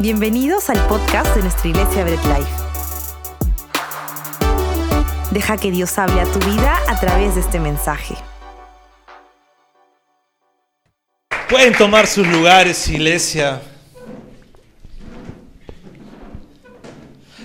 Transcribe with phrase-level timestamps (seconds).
[0.00, 2.50] Bienvenidos al podcast de nuestra iglesia Bread Life.
[5.30, 8.14] Deja que Dios hable a tu vida a través de este mensaje.
[11.50, 13.60] Pueden tomar sus lugares, iglesia.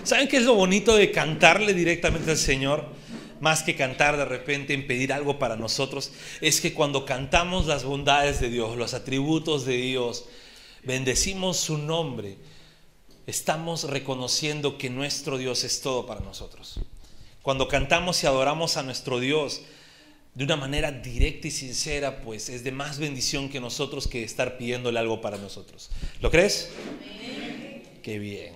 [0.06, 2.86] ¿Saben qué es lo bonito de cantarle directamente al Señor?
[3.42, 7.84] Más que cantar de repente en pedir algo para nosotros, es que cuando cantamos las
[7.84, 10.24] bondades de Dios, los atributos de Dios,
[10.86, 12.38] bendecimos su nombre,
[13.28, 16.80] estamos reconociendo que nuestro Dios es todo para nosotros.
[17.42, 19.62] Cuando cantamos y adoramos a nuestro Dios
[20.34, 24.58] de una manera directa y sincera, pues es de más bendición que nosotros que estar
[24.58, 25.90] pidiéndole algo para nosotros.
[26.22, 26.70] ¿Lo crees?
[28.04, 28.56] Qué bien.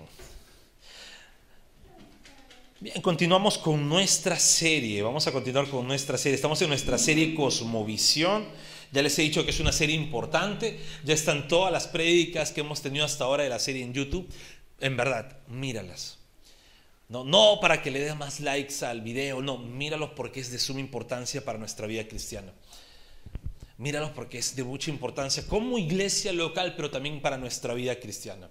[2.82, 5.02] Bien, continuamos con nuestra serie.
[5.02, 6.36] Vamos a continuar con nuestra serie.
[6.36, 8.46] Estamos en nuestra serie Cosmovisión.
[8.92, 10.80] Ya les he dicho que es una serie importante.
[11.04, 14.28] Ya están todas las prédicas que hemos tenido hasta ahora de la serie en YouTube.
[14.80, 16.18] En verdad, míralas.
[17.10, 20.60] No, no para que le des más likes al video, no, míralos porque es de
[20.60, 22.54] suma importancia para nuestra vida cristiana.
[23.78, 28.50] Míralos porque es de mucha importancia como iglesia local, pero también para nuestra vida cristiana.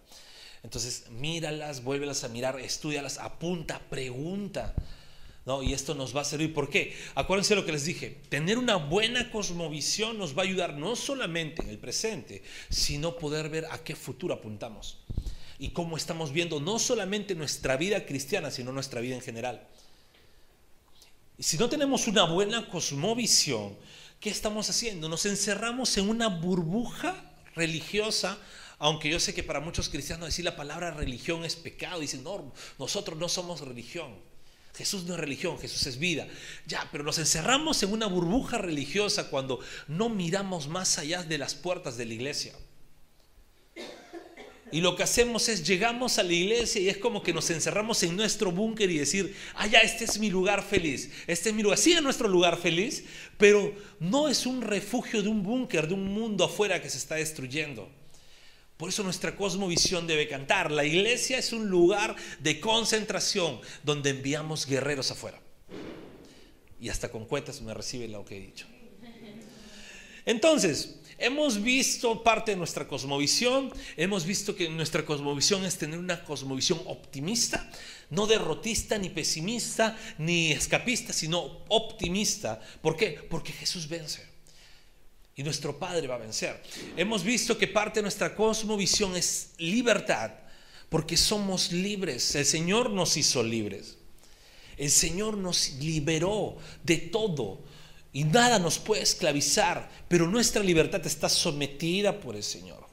[0.64, 4.74] Entonces, míralas, vuélvelas a mirar, estudialas, apunta, pregunta.
[5.48, 5.62] ¿No?
[5.62, 6.52] Y esto nos va a servir.
[6.52, 6.94] ¿Por qué?
[7.14, 8.20] Acuérdense lo que les dije.
[8.28, 13.48] Tener una buena cosmovisión nos va a ayudar no solamente en el presente, sino poder
[13.48, 14.98] ver a qué futuro apuntamos
[15.58, 19.66] y cómo estamos viendo no solamente nuestra vida cristiana, sino nuestra vida en general.
[21.38, 23.74] Y si no tenemos una buena cosmovisión,
[24.20, 25.08] ¿qué estamos haciendo?
[25.08, 28.36] Nos encerramos en una burbuja religiosa,
[28.78, 32.52] aunque yo sé que para muchos cristianos decir la palabra religión es pecado, dicen, no,
[32.78, 34.28] nosotros no somos religión.
[34.76, 36.26] Jesús no es religión, Jesús es vida.
[36.66, 41.54] Ya, pero nos encerramos en una burbuja religiosa cuando no miramos más allá de las
[41.54, 42.52] puertas de la iglesia.
[44.70, 48.02] Y lo que hacemos es llegamos a la iglesia y es como que nos encerramos
[48.02, 51.62] en nuestro búnker y decir, ah, ya, este es mi lugar feliz, este es mi
[51.62, 53.04] lugar, sí es nuestro lugar feliz,
[53.38, 57.14] pero no es un refugio de un búnker, de un mundo afuera que se está
[57.14, 57.88] destruyendo.
[58.78, 60.70] Por eso nuestra cosmovisión debe cantar.
[60.70, 65.40] La iglesia es un lugar de concentración donde enviamos guerreros afuera.
[66.80, 68.66] Y hasta con cuentas me recibe lo que he dicho.
[70.24, 76.22] Entonces, Hemos visto parte de nuestra cosmovisión, hemos visto que nuestra cosmovisión es tener una
[76.22, 77.68] cosmovisión optimista,
[78.08, 82.60] no derrotista, ni pesimista, ni escapista, sino optimista.
[82.80, 83.18] ¿Por qué?
[83.28, 84.27] Porque Jesús vence.
[85.38, 86.60] Y nuestro Padre va a vencer.
[86.96, 90.32] Hemos visto que parte de nuestra cosmovisión es libertad,
[90.88, 92.34] porque somos libres.
[92.34, 93.98] El Señor nos hizo libres.
[94.76, 97.60] El Señor nos liberó de todo
[98.12, 102.84] y nada nos puede esclavizar, pero nuestra libertad está sometida por el Señor.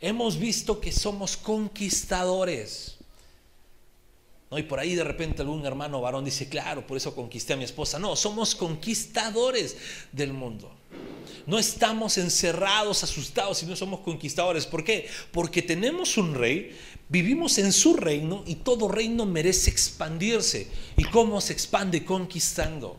[0.00, 2.98] Hemos visto que somos conquistadores.
[4.48, 4.58] ¿No?
[4.58, 7.64] Y por ahí de repente algún hermano varón dice, claro, por eso conquisté a mi
[7.64, 7.98] esposa.
[7.98, 9.76] No, somos conquistadores
[10.12, 10.70] del mundo.
[11.46, 14.66] No estamos encerrados, asustados, sino somos conquistadores.
[14.66, 15.08] ¿Por qué?
[15.30, 16.74] Porque tenemos un rey,
[17.08, 20.68] vivimos en su reino y todo reino merece expandirse.
[20.96, 22.04] ¿Y cómo se expande?
[22.04, 22.98] Conquistando.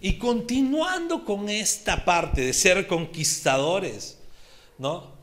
[0.00, 4.18] Y continuando con esta parte de ser conquistadores,
[4.76, 5.16] ¿no?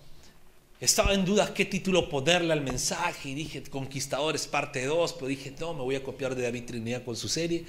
[0.80, 5.54] Estaba en duda qué título ponerle al mensaje y dije Conquistadores parte 2, pero dije,
[5.58, 7.64] no, me voy a copiar de David Trinidad con su serie.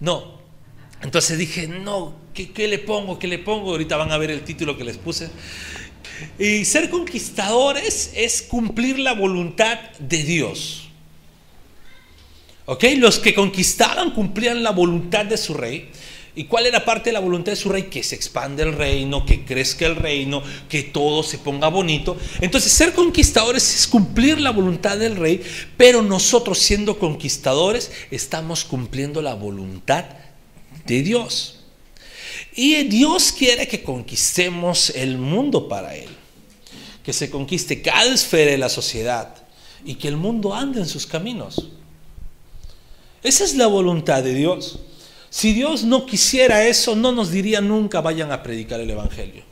[0.00, 0.45] No.
[1.02, 3.18] Entonces dije, no, ¿qué, ¿qué, le pongo?
[3.18, 3.70] ¿Qué le pongo?
[3.70, 5.28] Ahorita van a ver el título que les puse.
[6.38, 10.88] Y ser conquistadores es cumplir la voluntad de Dios.
[12.64, 12.84] ¿Ok?
[12.96, 15.90] Los que conquistaban cumplían la voluntad de su rey.
[16.34, 17.84] ¿Y cuál era parte de la voluntad de su rey?
[17.84, 22.16] Que se expande el reino, que crezca el reino, que todo se ponga bonito.
[22.40, 25.40] Entonces, ser conquistadores es cumplir la voluntad del rey,
[25.78, 30.25] pero nosotros siendo conquistadores estamos cumpliendo la voluntad de
[30.86, 31.56] Dios.
[32.54, 36.08] Y Dios quiere que conquistemos el mundo para Él,
[37.02, 39.34] que se conquiste cada esfera de la sociedad
[39.84, 41.68] y que el mundo ande en sus caminos.
[43.22, 44.78] Esa es la voluntad de Dios.
[45.28, 49.44] Si Dios no quisiera eso, no nos diría nunca vayan a predicar el Evangelio.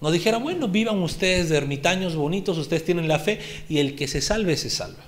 [0.00, 3.38] Nos dijera, bueno, vivan ustedes de ermitaños bonitos, ustedes tienen la fe
[3.68, 5.04] y el que se salve, se salva.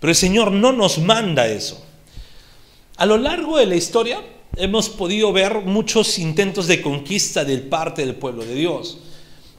[0.00, 1.82] Pero el Señor no nos manda eso.
[2.98, 4.20] A lo largo de la historia
[4.56, 8.98] hemos podido ver muchos intentos de conquista de parte del pueblo de Dios.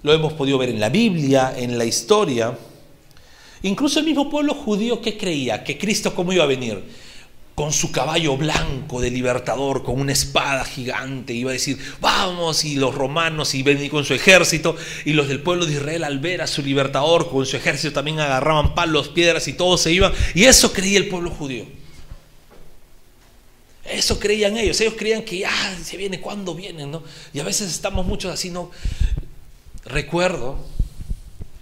[0.03, 2.57] Lo hemos podido ver en la Biblia, en la historia.
[3.61, 6.83] Incluso el mismo pueblo judío que creía que Cristo cómo iba a venir
[7.55, 12.75] con su caballo blanco de libertador, con una espada gigante, iba a decir, vamos, y
[12.75, 14.75] los romanos y venir con su ejército,
[15.05, 18.19] y los del pueblo de Israel al ver a su libertador con su ejército también
[18.19, 21.78] agarraban palos, piedras y todos se iban, y eso creía el pueblo judío.
[23.99, 25.51] Eso creían ellos, ellos creían que ya
[25.83, 26.89] se viene, ¿cuándo vienen?
[26.89, 27.03] ¿no?
[27.33, 28.71] Y a veces estamos muchos así, ¿no?
[29.83, 30.57] Recuerdo,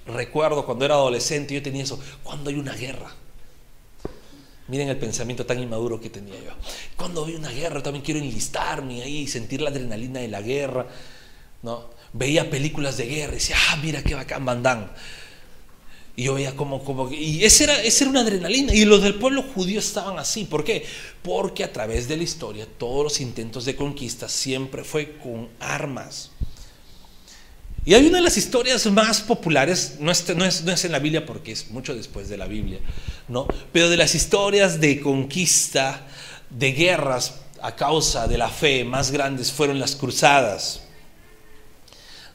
[0.06, 3.12] recuerdo cuando era adolescente, yo tenía eso, cuando hay una guerra.
[4.68, 6.52] Miren el pensamiento tan inmaduro que tenía yo.
[6.96, 10.86] Cuando veo una guerra, también quiero enlistarme ahí, sentir la adrenalina de la guerra.
[11.64, 11.90] ¿no?
[12.14, 14.92] Veía películas de guerra y decía, ah, mira qué bacán Bandán.
[16.18, 18.74] Y yo veía como, como y esa era, esa era una adrenalina.
[18.74, 20.46] Y los del pueblo judío estaban así.
[20.46, 20.84] ¿Por qué?
[21.22, 26.32] Porque a través de la historia, todos los intentos de conquista siempre fue con armas.
[27.86, 31.24] Y hay una de las historias más populares, no es, no, es, en la Biblia
[31.26, 32.80] porque es mucho después de la Biblia,
[33.30, 33.48] ¿no?
[33.72, 36.06] pero de las historias de conquista,
[36.50, 40.82] de guerras a causa de la fe más grandes fueron las cruzadas,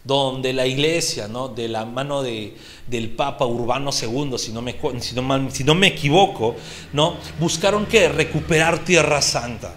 [0.05, 1.49] donde la iglesia, ¿no?
[1.49, 2.57] de la mano de,
[2.87, 6.57] del Papa Urbano II, si no me, si no, me equivoco,
[6.93, 7.17] ¿no?
[7.39, 9.77] buscaron que recuperar Tierra Santa.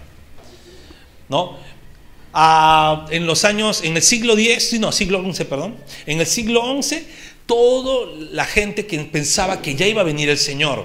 [1.28, 1.56] ¿no?
[3.10, 7.06] en los años, en el siglo X, no, siglo XI, perdón, en el siglo XI,
[7.46, 10.84] toda la gente que pensaba que ya iba a venir el Señor,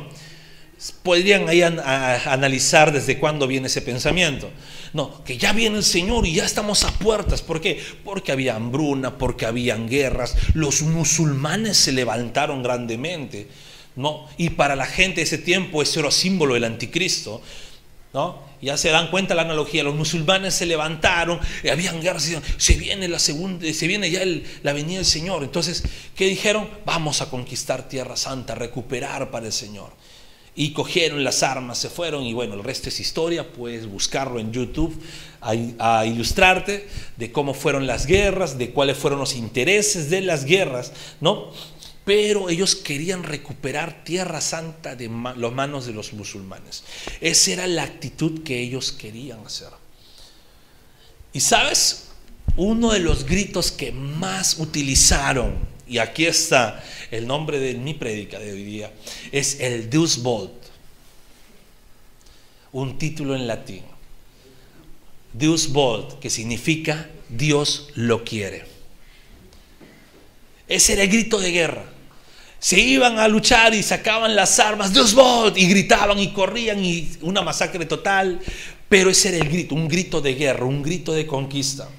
[1.04, 4.50] podrían ahí analizar desde cuándo viene ese pensamiento.
[4.94, 7.42] No, que ya viene el Señor y ya estamos a puertas.
[7.42, 7.82] ¿Por qué?
[8.04, 10.36] Porque había hambruna, porque habían guerras.
[10.54, 13.48] Los musulmanes se levantaron grandemente.
[13.96, 14.28] ¿no?
[14.38, 17.42] Y para la gente de ese tiempo ese era símbolo del anticristo.
[18.14, 18.40] ¿no?
[18.62, 21.40] Ya se dan cuenta la analogía, los musulmanes se levantaron,
[21.70, 24.22] habían guerras, se viene la segunda, se viene ya
[24.62, 25.44] la venida del Señor.
[25.44, 25.84] Entonces,
[26.16, 26.70] ¿qué dijeron?
[26.86, 29.92] Vamos a conquistar Tierra Santa, recuperar para el Señor.
[30.54, 34.52] Y cogieron las armas, se fueron y bueno, el resto es historia, puedes buscarlo en
[34.52, 35.02] YouTube
[35.40, 36.88] a ilustrarte
[37.18, 41.52] de cómo fueron las guerras, de cuáles fueron los intereses de las guerras, ¿no?
[42.04, 46.84] pero ellos querían recuperar Tierra Santa de las manos de los musulmanes.
[47.20, 49.70] Esa era la actitud que ellos querían hacer.
[51.34, 52.08] Y sabes,
[52.58, 55.58] uno de los gritos que más utilizaron,
[55.92, 58.94] y aquí está el nombre de mi prédica de hoy día,
[59.34, 60.54] es el Deus Volt,
[62.72, 63.84] un título en latín.
[65.34, 68.64] Deus Volt, que significa Dios lo quiere.
[70.70, 71.84] Ese era el grito de guerra.
[72.58, 77.12] Se iban a luchar y sacaban las armas, Dios Volt, y gritaban y corrían y
[77.20, 78.40] una masacre total.
[78.88, 81.90] Pero ese era el grito, un grito de guerra, un grito de conquista.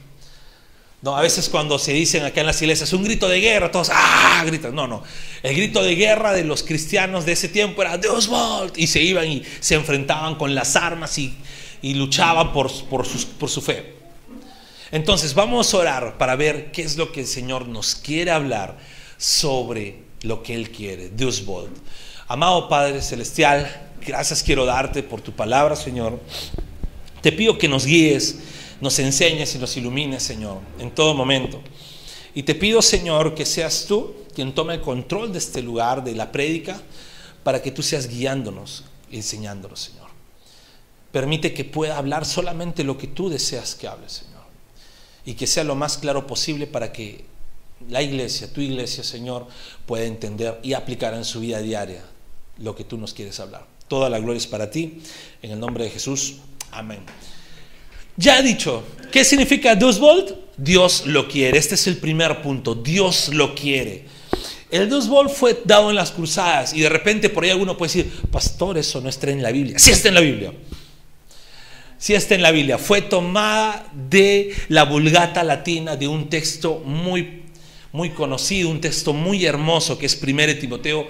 [1.03, 3.91] No, a veces cuando se dicen acá en las iglesias, un grito de guerra, todos,
[3.93, 4.73] ah, gritan.
[4.73, 5.03] No, no.
[5.43, 8.79] El grito de guerra de los cristianos de ese tiempo era Dios Volt.
[8.79, 11.35] Y se iban y se enfrentaban con las armas y,
[11.83, 13.05] luchaban por, por,
[13.39, 13.97] por su fe.
[14.93, 18.79] Entonces vamos a orar para ver qué es lo que el Señor nos quiere hablar
[19.17, 21.09] sobre lo que Él quiere.
[21.09, 21.73] Dios Volt.
[22.29, 26.21] Amado Padre Celestial, gracias quiero darte por tu palabra, Señor.
[27.23, 28.39] Te pido que nos guíes,
[28.83, 31.63] nos enseñes y nos ilumines, Señor, en todo momento.
[32.35, 36.15] Y te pido, Señor, que seas tú quien tome el control de este lugar, de
[36.15, 36.83] la prédica,
[37.43, 40.11] para que tú seas guiándonos, enseñándonos, Señor.
[41.11, 44.33] Permite que pueda hablar solamente lo que tú deseas que hable, Señor
[45.25, 47.25] y que sea lo más claro posible para que
[47.89, 49.47] la iglesia, tu iglesia, Señor,
[49.87, 52.03] pueda entender y aplicar en su vida diaria
[52.59, 53.67] lo que tú nos quieres hablar.
[53.89, 55.03] Toda la gloria es para ti.
[55.43, 56.37] En el nombre de Jesús.
[56.71, 57.01] Amén.
[58.23, 60.31] Ya he dicho, ¿qué significa Dios Volt?
[60.57, 61.59] Dios lo quiere.
[61.59, 62.77] Este es el primer punto.
[62.77, 64.05] Dios lo quiere.
[64.71, 67.93] El Dios Volt fue dado en las cruzadas y de repente por ahí alguno puede
[67.93, 69.77] decir, pastor, eso no está en la Biblia.
[69.77, 70.53] Sí está en la Biblia
[72.03, 77.45] si está en la Biblia, fue tomada de la vulgata latina, de un texto muy,
[77.93, 81.07] muy conocido, un texto muy hermoso que es 1 Timoteo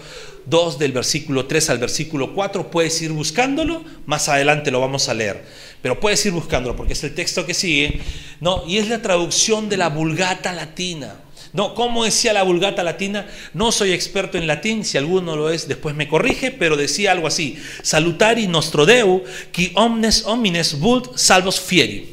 [0.47, 2.71] 2 del versículo 3 al versículo 4.
[2.71, 5.45] Puedes ir buscándolo, más adelante lo vamos a leer,
[5.81, 8.01] pero puedes ir buscándolo porque es el texto que sigue,
[8.41, 8.65] ¿no?
[8.67, 11.17] Y es la traducción de la vulgata latina.
[11.53, 15.69] No, como decía la vulgata latina, no soy experto en latín, si alguno lo es,
[15.69, 19.23] después me corrige, pero decía algo así: Salutari nostro Deu,
[19.53, 22.11] qui omnes homines vult salvos fieri.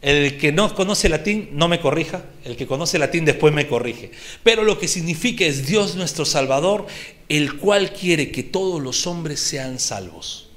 [0.00, 4.12] El que no conoce latín no me corrija, el que conoce latín después me corrige.
[4.44, 6.86] Pero lo que significa es Dios nuestro Salvador,
[7.28, 10.48] el cual quiere que todos los hombres sean salvos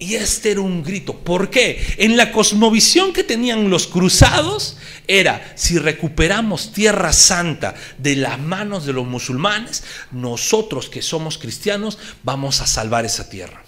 [0.00, 1.16] Y este era un grito.
[1.16, 1.80] ¿Por qué?
[1.98, 8.84] En la cosmovisión que tenían los cruzados era, si recuperamos Tierra Santa de las manos
[8.84, 13.62] de los musulmanes, nosotros que somos cristianos vamos a salvar esa tierra.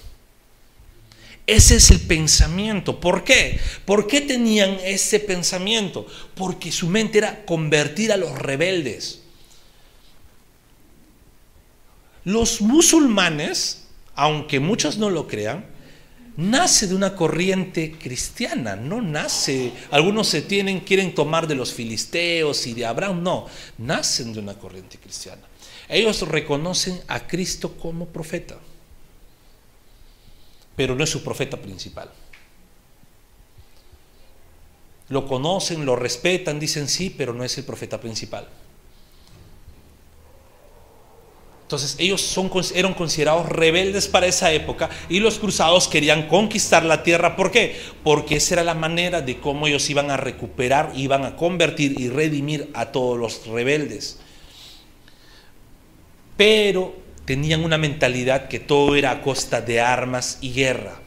[1.47, 3.01] Ese es el pensamiento.
[3.01, 3.59] ¿Por qué?
[3.85, 6.07] ¿Por qué tenían ese pensamiento?
[6.35, 9.21] Porque su mente era convertir a los rebeldes.
[12.25, 13.85] Los musulmanes,
[14.15, 15.67] aunque muchos no lo crean,
[16.37, 22.67] nace de una corriente cristiana, no nace, algunos se tienen, quieren tomar de los filisteos
[22.67, 23.47] y de Abraham, no,
[23.79, 25.43] nacen de una corriente cristiana.
[25.89, 28.59] Ellos reconocen a Cristo como profeta,
[30.77, 32.11] pero no es su profeta principal.
[35.09, 38.49] Lo conocen, lo respetan, dicen sí, pero no es el profeta principal.
[41.65, 47.37] Entonces ellos eran considerados rebeldes para esa época y los cruzados querían conquistar la tierra.
[47.37, 47.81] ¿Por qué?
[48.03, 52.11] Porque esa era la manera de cómo ellos iban a recuperar, iban a convertir y
[52.11, 54.21] redimir a todos los rebeldes.
[56.37, 61.01] Pero tenían una mentalidad que todo era a costa de armas y guerra.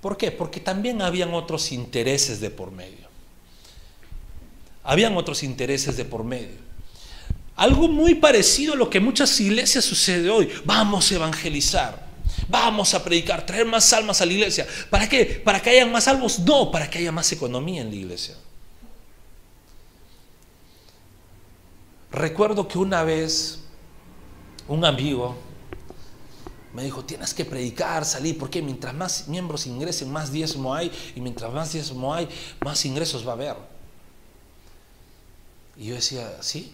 [0.00, 0.30] ¿Por qué?
[0.30, 3.08] Porque también habían otros intereses de por medio.
[4.84, 6.60] Habían otros intereses de por medio.
[7.56, 10.48] Algo muy parecido a lo que muchas iglesias sucede hoy.
[10.64, 12.06] Vamos a evangelizar.
[12.48, 14.66] Vamos a predicar, traer más almas a la iglesia.
[14.90, 15.24] ¿Para qué?
[15.24, 16.40] ¿Para que haya más salvos?
[16.40, 18.34] No, para que haya más economía en la iglesia.
[22.10, 23.61] Recuerdo que una vez
[24.68, 25.36] un amigo
[26.72, 31.20] me dijo, tienes que predicar, salir, porque mientras más miembros ingresen, más diezmo hay, y
[31.20, 32.28] mientras más diezmo hay,
[32.64, 33.56] más ingresos va a haber.
[35.76, 36.72] Y yo decía, sí,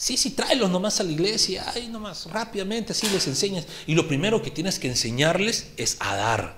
[0.00, 3.66] Sí, sí, tráelos nomás a la iglesia, ahí nomás, rápidamente, así les enseñas.
[3.86, 6.56] Y lo primero que tienes que enseñarles es a dar.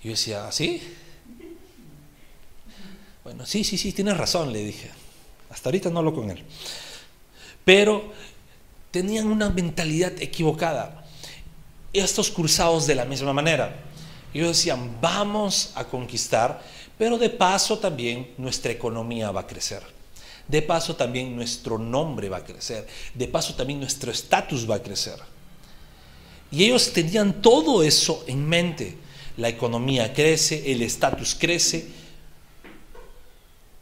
[0.00, 0.80] Y yo decía, ¿sí?
[3.24, 4.92] Bueno, sí, sí, sí, tienes razón, le dije.
[5.50, 6.44] Hasta ahorita no hablo con él.
[7.64, 8.12] Pero
[8.90, 11.04] tenían una mentalidad equivocada.
[11.92, 13.76] Estos cruzados de la misma manera.
[14.32, 16.60] Ellos decían, vamos a conquistar,
[16.98, 19.82] pero de paso también nuestra economía va a crecer.
[20.46, 22.86] De paso también nuestro nombre va a crecer.
[23.14, 25.18] De paso también nuestro estatus va a crecer.
[26.50, 28.96] Y ellos tenían todo eso en mente.
[29.36, 31.88] La economía crece, el estatus crece.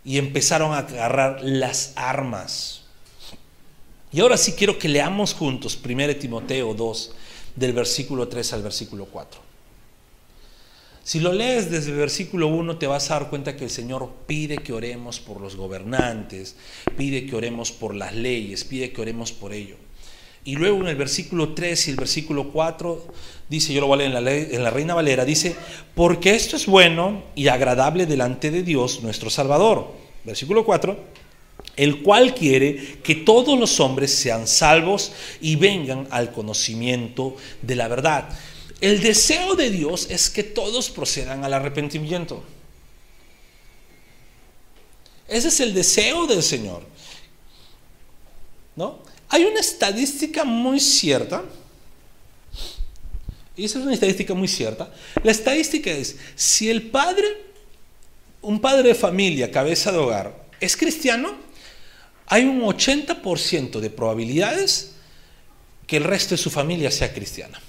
[0.04, 2.81] Y empezaron a agarrar las armas.
[4.12, 7.12] Y ahora sí quiero que leamos juntos 1 Timoteo 2,
[7.56, 9.40] del versículo 3 al versículo 4.
[11.04, 14.08] Si lo lees desde el versículo 1 te vas a dar cuenta que el Señor
[14.26, 16.54] pide que oremos por los gobernantes,
[16.96, 19.76] pide que oremos por las leyes, pide que oremos por ello.
[20.44, 23.06] Y luego en el versículo 3 y el versículo 4
[23.48, 25.56] dice, yo lo voy a leer en la, en la Reina Valera, dice,
[25.94, 29.92] porque esto es bueno y agradable delante de Dios nuestro Salvador.
[30.24, 30.96] Versículo 4,
[31.76, 37.88] el cual quiere que todos los hombres sean salvos y vengan al conocimiento de la
[37.88, 38.28] verdad.
[38.80, 42.42] El deseo de Dios es que todos procedan al arrepentimiento.
[45.28, 46.82] Ese es el deseo del Señor.
[48.76, 49.00] ¿No?
[49.28, 51.44] Hay una estadística muy cierta.
[53.56, 54.92] Y esa es una estadística muy cierta.
[55.22, 57.26] La estadística es, si el padre,
[58.40, 61.36] un padre de familia, cabeza de hogar, es cristiano,
[62.26, 64.92] hay un 80% de probabilidades
[65.86, 67.60] que el resto de su familia sea cristiana.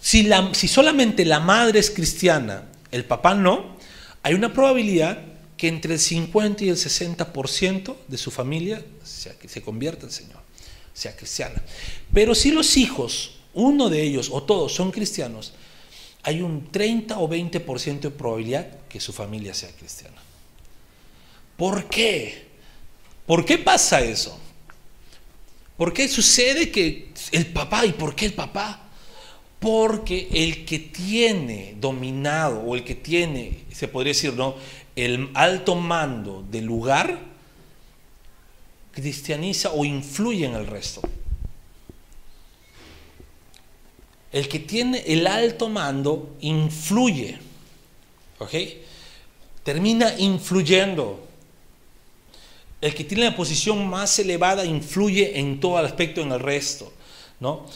[0.00, 3.76] Si, solamente la madre es cristiana, el papá no,
[4.22, 5.22] hay una probabilidad
[5.56, 8.82] que entre el 50 y el 60% de su familia
[9.40, 10.40] que se convierta en Señor,
[10.94, 11.62] sea cristiana.
[12.14, 15.52] Pero si los hijos, uno de ellos o todos son cristianos,
[16.22, 20.16] hay un 30 o 20% de probabilidad que su familia sea cristiana.
[21.58, 22.46] ¿Por qué?
[23.26, 24.38] ¿Por qué pasa eso?
[25.76, 28.88] ¿Por qué sucede que el papá, y por qué el papá?
[29.58, 34.54] Porque el que tiene dominado o el que tiene, se podría decir, ¿no?
[34.94, 37.20] el alto mando del lugar,
[38.92, 41.02] cristianiza o influye en el resto.
[44.32, 47.38] El que tiene el alto mando influye,
[48.38, 48.54] ¿ok?
[49.62, 51.27] Termina influyendo.
[52.80, 56.92] El que tiene la posición más elevada influye en todo aspecto en el resto,
[57.40, 57.66] ¿no?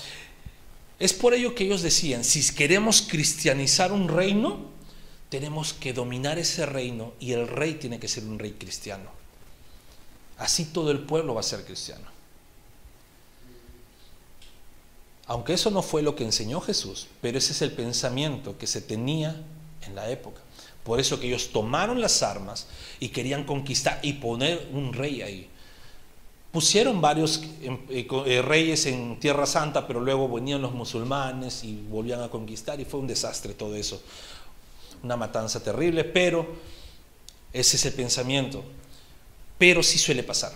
[0.99, 4.71] Es por ello que ellos decían, si queremos cristianizar un reino,
[5.29, 9.11] tenemos que dominar ese reino y el rey tiene que ser un rey cristiano.
[10.39, 12.05] Así todo el pueblo va a ser cristiano.
[15.27, 18.81] Aunque eso no fue lo que enseñó Jesús, pero ese es el pensamiento que se
[18.81, 19.43] tenía
[19.87, 20.41] en la época.
[20.85, 22.67] Por eso que ellos tomaron las armas
[22.99, 25.49] y querían conquistar y poner un rey ahí.
[26.51, 31.77] Pusieron varios em, eh, eh, reyes en Tierra Santa, pero luego venían los musulmanes y
[31.89, 34.03] volvían a conquistar y fue un desastre todo eso.
[35.03, 36.47] Una matanza terrible, pero
[37.53, 38.63] ese es el pensamiento.
[39.57, 40.53] Pero sí suele pasar.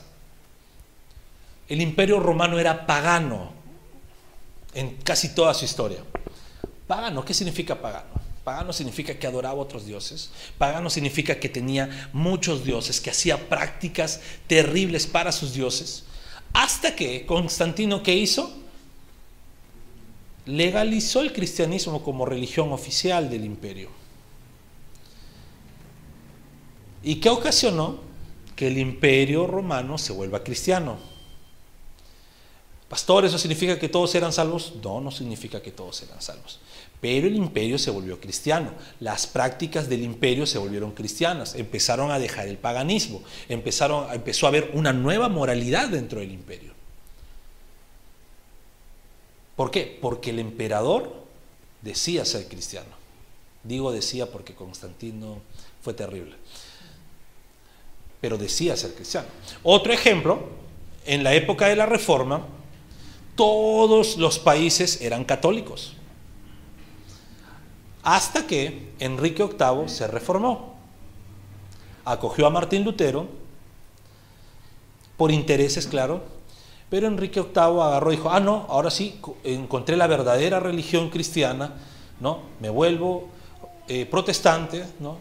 [1.68, 3.52] El imperio romano era pagano
[4.74, 5.98] en casi toda su historia.
[6.86, 8.25] Pagano, ¿qué significa pagano?
[8.46, 10.30] Pagano significa que adoraba a otros dioses.
[10.56, 16.04] Pagano significa que tenía muchos dioses, que hacía prácticas terribles para sus dioses.
[16.52, 18.56] Hasta que Constantino, ¿qué hizo?
[20.44, 23.90] Legalizó el cristianismo como religión oficial del imperio.
[27.02, 27.98] ¿Y qué ocasionó?
[28.54, 30.98] Que el imperio romano se vuelva cristiano.
[32.88, 34.74] Pastor, ¿eso significa que todos eran salvos?
[34.84, 36.60] No, no significa que todos eran salvos.
[37.06, 42.18] Pero el imperio se volvió cristiano, las prácticas del imperio se volvieron cristianas, empezaron a
[42.18, 46.72] dejar el paganismo, empezaron, empezó a haber una nueva moralidad dentro del imperio.
[49.54, 49.96] ¿Por qué?
[50.02, 51.14] Porque el emperador
[51.80, 52.90] decía ser cristiano.
[53.62, 55.38] Digo decía porque Constantino
[55.82, 56.34] fue terrible.
[58.20, 59.28] Pero decía ser cristiano.
[59.62, 60.40] Otro ejemplo,
[61.04, 62.44] en la época de la Reforma,
[63.36, 65.95] todos los países eran católicos
[68.06, 70.76] hasta que Enrique VIII se reformó.
[72.04, 73.26] Acogió a Martín Lutero,
[75.16, 76.22] por intereses, claro,
[76.88, 81.74] pero Enrique VIII agarró y dijo, ah, no, ahora sí, encontré la verdadera religión cristiana,
[82.20, 82.42] ¿no?
[82.60, 83.28] Me vuelvo
[83.88, 85.18] eh, protestante, ¿no?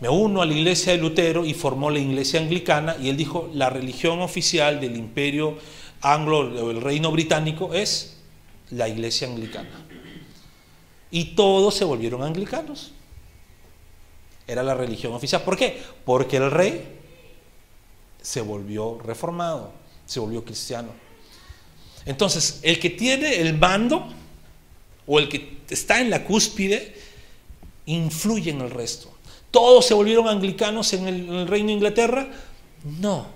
[0.00, 3.48] Me uno a la iglesia de Lutero y formó la iglesia anglicana y él dijo,
[3.54, 5.56] la religión oficial del imperio
[6.00, 8.16] anglo, el reino británico, es
[8.70, 9.84] la iglesia anglicana.
[11.14, 12.90] Y todos se volvieron anglicanos.
[14.48, 15.42] Era la religión oficial.
[15.42, 15.80] ¿Por qué?
[16.04, 16.98] Porque el rey
[18.20, 19.70] se volvió reformado,
[20.06, 20.88] se volvió cristiano.
[22.04, 24.08] Entonces, el que tiene el mando
[25.06, 26.96] o el que está en la cúspide
[27.86, 29.08] influye en el resto.
[29.52, 32.28] ¿Todos se volvieron anglicanos en el, reino de Inglaterra?
[32.82, 33.28] No.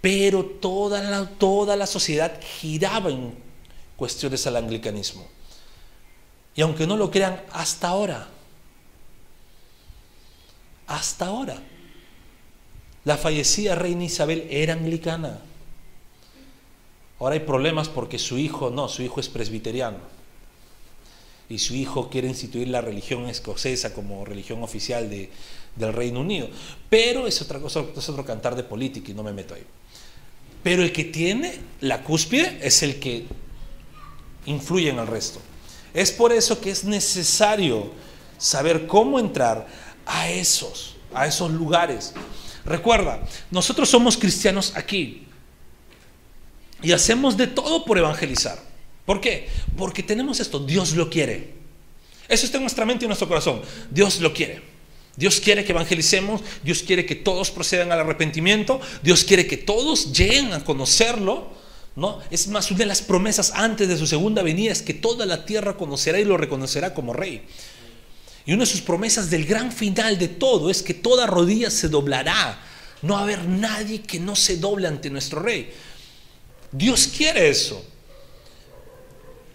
[0.00, 3.36] Pero toda la, toda la sociedad giraba en
[3.96, 5.35] cuestiones al anglicanismo.
[6.56, 8.28] Y aunque no lo crean, hasta ahora,
[10.86, 11.62] hasta ahora,
[13.04, 15.38] la fallecida reina Isabel era anglicana.
[17.20, 19.98] Ahora hay problemas porque su hijo no, su hijo es presbiteriano.
[21.48, 25.30] Y su hijo quiere instituir la religión escocesa como religión oficial de,
[25.76, 26.48] del Reino Unido.
[26.90, 29.62] Pero es otra cosa, es otro cantar de política y no me meto ahí.
[30.62, 33.26] Pero el que tiene la cúspide es el que
[34.46, 35.40] influye en el resto.
[35.96, 37.90] Es por eso que es necesario
[38.36, 39.66] saber cómo entrar
[40.04, 42.12] a esos, a esos lugares.
[42.66, 45.26] Recuerda, nosotros somos cristianos aquí
[46.82, 48.62] y hacemos de todo por evangelizar.
[49.06, 49.48] ¿Por qué?
[49.74, 51.54] Porque tenemos esto, Dios lo quiere.
[52.28, 53.62] Eso está en nuestra mente y en nuestro corazón.
[53.90, 54.60] Dios lo quiere.
[55.16, 60.12] Dios quiere que evangelicemos, Dios quiere que todos procedan al arrepentimiento, Dios quiere que todos
[60.12, 61.55] lleguen a conocerlo.
[61.96, 62.20] ¿No?
[62.30, 65.44] Es más, una de las promesas antes de su segunda venida es que toda la
[65.44, 67.46] tierra conocerá y lo reconocerá como rey.
[68.44, 71.88] Y una de sus promesas del gran final de todo es que toda rodilla se
[71.88, 72.60] doblará.
[73.02, 75.72] No va a haber nadie que no se doble ante nuestro rey.
[76.70, 77.84] Dios quiere eso.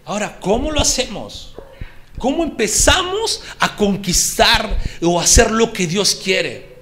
[0.04, 1.54] Ahora, ¿cómo lo hacemos?
[2.18, 6.72] ¿Cómo empezamos a conquistar o hacer lo que Dios quiere?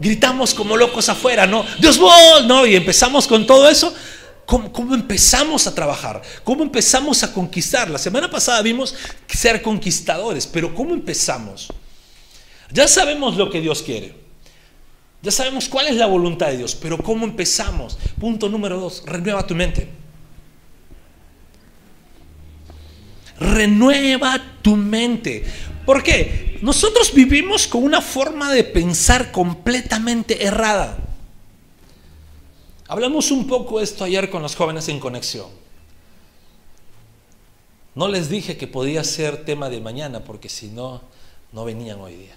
[0.00, 1.64] Gritamos como locos afuera, ¿no?
[1.78, 2.00] Dios,
[2.46, 3.94] no, y empezamos con todo eso.
[4.46, 6.20] ¿Cómo, empezamos a trabajar?
[6.42, 7.88] ¿Cómo empezamos a conquistar?
[7.88, 8.94] La semana pasada vimos
[9.26, 11.72] ser conquistadores, pero ¿cómo empezamos?
[12.70, 14.14] Ya sabemos lo que Dios quiere.
[15.22, 17.98] Ya sabemos cuál es la voluntad de Dios, pero ¿cómo empezamos?
[18.20, 19.88] Punto número dos, renueva tu mente.
[23.40, 25.44] Renueva tu mente.
[25.86, 26.58] ¿Por qué?
[26.60, 30.98] Nosotros vivimos con una forma de pensar completamente errada.
[32.86, 35.48] Hablamos un poco esto ayer con los jóvenes en conexión.
[37.94, 41.00] No les dije que podía ser tema de mañana porque si no,
[41.52, 42.36] no venían hoy día.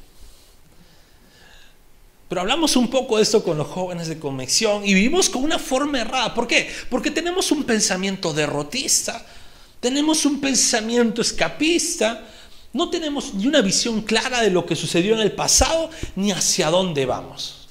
[2.30, 5.60] Pero hablamos un poco de esto con los jóvenes de conexión y vivimos con una
[5.60, 6.34] forma errada.
[6.34, 6.70] ¿Por qué?
[6.90, 9.26] Porque tenemos un pensamiento derrotista,
[9.80, 12.26] tenemos un pensamiento escapista,
[12.74, 16.70] no tenemos ni una visión clara de lo que sucedió en el pasado ni hacia
[16.70, 17.70] dónde vamos.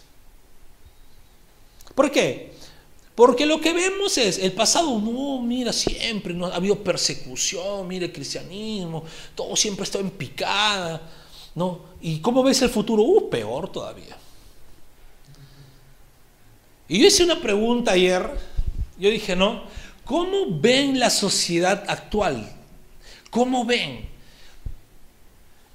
[1.94, 2.55] ¿Por qué?
[3.16, 8.12] Porque lo que vemos es, el pasado, no, mira, siempre ha habido persecución, mira el
[8.12, 11.00] cristianismo, todo siempre está en picada,
[11.54, 11.80] ¿no?
[12.02, 13.02] ¿Y cómo ves el futuro?
[13.02, 14.18] Uh, peor todavía.
[16.88, 18.30] Y yo hice una pregunta ayer,
[18.98, 19.62] yo dije, ¿no?
[20.04, 22.52] ¿Cómo ven la sociedad actual?
[23.30, 24.10] ¿Cómo ven?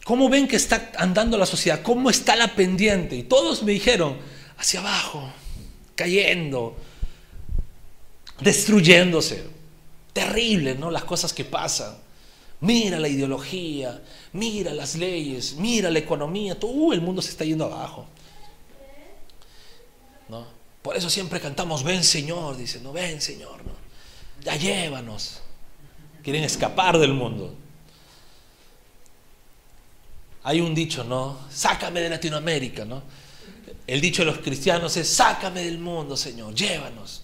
[0.05, 1.81] ¿Cómo ven que está andando la sociedad?
[1.81, 3.15] ¿Cómo está la pendiente?
[3.15, 4.15] Y todos me dijeron,
[4.57, 5.27] hacia abajo,
[5.95, 6.75] cayendo,
[8.41, 9.43] destruyéndose.
[10.13, 10.91] Terrible, ¿no?
[10.91, 11.95] Las cosas que pasan.
[12.61, 14.01] Mira la ideología,
[14.33, 18.05] mira las leyes, mira la economía, todo uh, el mundo se está yendo abajo.
[20.29, 20.45] ¿No?
[20.83, 23.61] Por eso siempre cantamos, ven Señor, dice, ven Señor,
[24.43, 25.41] ya llévanos.
[26.23, 27.55] Quieren escapar del mundo.
[30.43, 31.39] Hay un dicho, ¿no?
[31.51, 33.01] Sácame de Latinoamérica, ¿no?
[33.87, 37.23] El dicho de los cristianos es, sácame del mundo, Señor, llévanos.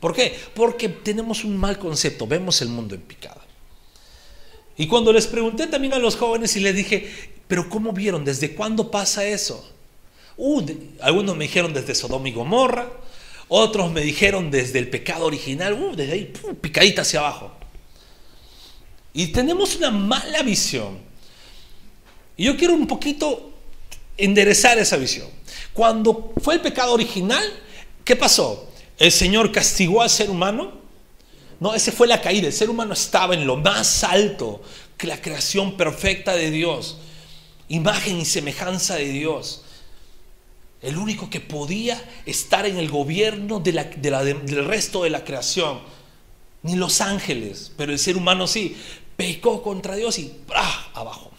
[0.00, 0.38] ¿Por qué?
[0.54, 3.44] Porque tenemos un mal concepto, vemos el mundo en picada.
[4.76, 7.10] Y cuando les pregunté también a los jóvenes y les dije,
[7.48, 8.24] pero ¿cómo vieron?
[8.24, 9.68] ¿Desde cuándo pasa eso?
[10.36, 10.64] Uh,
[11.00, 12.88] algunos me dijeron desde Sodoma y Gomorra,
[13.48, 17.50] otros me dijeron desde el pecado original, uh, desde ahí, picadita hacia abajo.
[19.12, 20.98] Y tenemos una mala visión.
[22.36, 23.52] Y yo quiero un poquito
[24.16, 25.28] enderezar esa visión.
[25.72, 27.42] Cuando fue el pecado original,
[28.04, 28.68] ¿qué pasó?
[28.98, 30.72] El Señor castigó al ser humano.
[31.60, 32.48] No, esa fue la caída.
[32.48, 34.60] El ser humano estaba en lo más alto
[34.96, 36.98] que la creación perfecta de Dios.
[37.68, 39.62] Imagen y semejanza de Dios.
[40.82, 45.80] El único que podía estar en el gobierno del resto de la creación.
[46.62, 48.76] Ni los ángeles, pero el ser humano sí.
[49.16, 50.90] Pecó contra Dios y ¡ah!
[50.94, 51.30] abajo.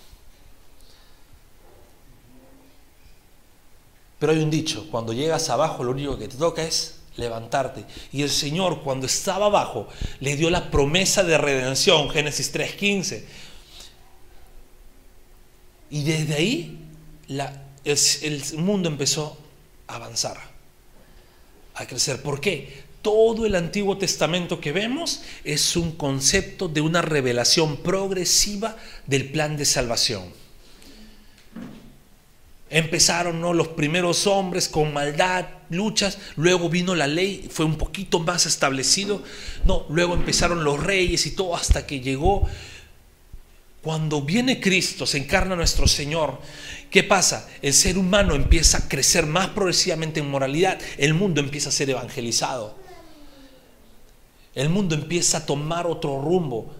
[4.17, 7.85] Pero hay un dicho, cuando llegas abajo lo único que te toca es levantarte.
[8.11, 9.87] Y el Señor cuando estaba abajo
[10.19, 13.23] le dio la promesa de redención, Génesis 3.15.
[15.91, 16.79] Y desde ahí
[17.83, 19.37] el, mundo empezó
[19.87, 20.37] a avanzar,
[21.75, 22.21] a crecer.
[22.21, 22.83] ¿Por qué?
[23.01, 28.75] Todo el Antiguo Testamento que vemos es un concepto de una revelación progresiva
[29.07, 30.48] del plan de salvación.
[32.69, 33.53] Empezaron ¿no?
[33.53, 39.23] los primeros hombres con maldad, luchas, luego vino la ley, fue un poquito más establecido,
[39.65, 42.47] no, luego empezaron los reyes y todo hasta que llegó.
[43.81, 46.39] Cuando viene Cristo, se encarna nuestro Señor,
[46.91, 47.47] ¿qué pasa?
[47.61, 51.89] El ser humano empieza a crecer más progresivamente en moralidad, el mundo empieza a ser
[51.89, 52.75] evangelizado,
[54.53, 56.75] el mundo empieza a tomar otro rumbo,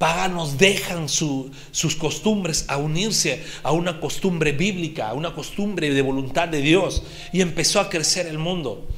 [0.00, 6.48] paganos dejan sus costumbres a unirse a una costumbre bíblica, a una costumbre de voluntad
[6.48, 7.02] de Dios.
[7.34, 8.88] Y empezó a crecer el mundo.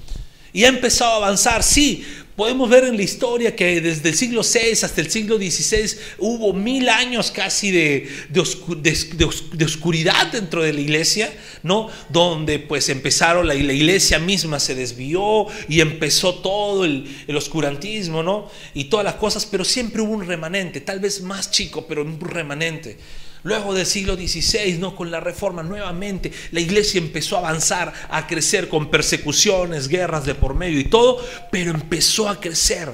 [0.53, 2.05] Y ha empezado a avanzar, sí,
[2.37, 6.55] Podemos ver en la historia que desde el siglo VI hasta el siglo XVI hubo
[6.55, 11.31] mil años casi de, de, oscuridad dentro de la iglesia,
[11.63, 11.91] ¿no?
[12.09, 18.23] Donde pues empezaron, la, la iglesia misma se desvió y empezó todo el, el, oscurantismo,
[18.23, 18.51] ¿no?
[18.73, 22.19] Y todas las cosas, pero siempre hubo un remanente, tal vez más chico, pero un
[22.19, 22.97] remanente.
[23.45, 24.95] Luego del siglo XVI, ¿no?
[24.95, 30.35] con la reforma, nuevamente la iglesia empezó a avanzar, a crecer con persecuciones, guerras de
[30.35, 32.93] por medio y todo, pero empezó a crecer.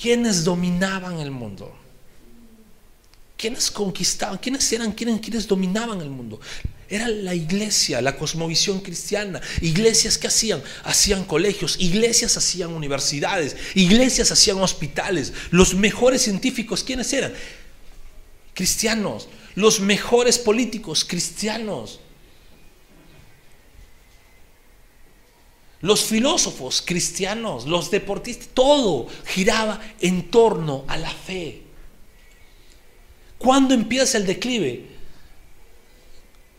[0.00, 1.76] ¿Quiénes dominaban el mundo?
[3.36, 4.38] ¿Quiénes conquistaban?
[4.38, 4.92] ¿Quiénes eran?
[4.92, 6.40] ¿Quiénes, quiénes dominaban el mundo?
[6.88, 9.40] Era la iglesia, la cosmovisión cristiana.
[9.60, 15.32] Iglesias que hacían, hacían colegios, iglesias hacían universidades, iglesias hacían hospitales.
[15.50, 17.32] Los mejores científicos, ¿quiénes eran?
[18.54, 22.00] Cristianos, los mejores políticos cristianos,
[25.80, 31.62] los filósofos cristianos, los deportistas, todo giraba en torno a la fe.
[33.38, 34.86] ¿Cuándo empieza el declive?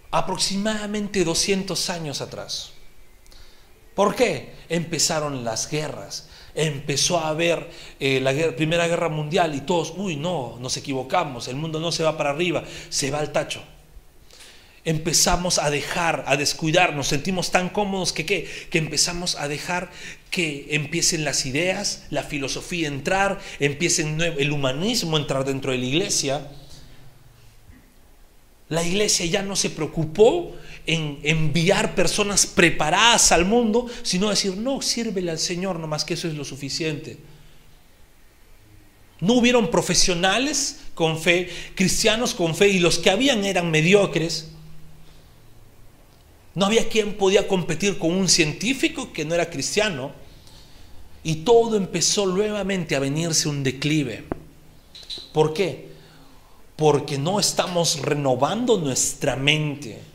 [0.09, 2.71] Aproximadamente 200 años atrás.
[3.93, 4.55] ¿Por qué?
[4.67, 10.57] Empezaron las guerras, empezó a haber eh, la Primera Guerra Mundial y todos, uy, no,
[10.59, 13.61] nos equivocamos, el mundo no se va para arriba, se va al tacho.
[14.83, 19.91] Empezamos a dejar, a descuidar, nos sentimos tan cómodos que, que empezamos a dejar
[20.31, 25.85] que empiecen las ideas, la filosofía entrar, empiecen el humanismo a entrar dentro de la
[25.85, 26.47] iglesia.
[28.69, 34.81] La iglesia ya no se preocupó en enviar personas preparadas al mundo, sino decir, no,
[34.81, 37.17] sírvele al Señor, nomás que eso es lo suficiente.
[39.19, 44.49] No hubieron profesionales con fe, cristianos con fe, y los que habían eran mediocres.
[46.55, 50.11] No había quien podía competir con un científico que no era cristiano.
[51.23, 54.25] Y todo empezó nuevamente a venirse un declive.
[55.31, 55.91] ¿Por qué?
[56.75, 60.10] Porque no estamos renovando nuestra mente.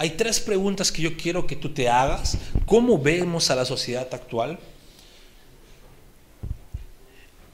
[0.00, 2.38] Hay tres preguntas que yo quiero que tú te hagas.
[2.64, 4.58] ¿Cómo vemos a la sociedad actual?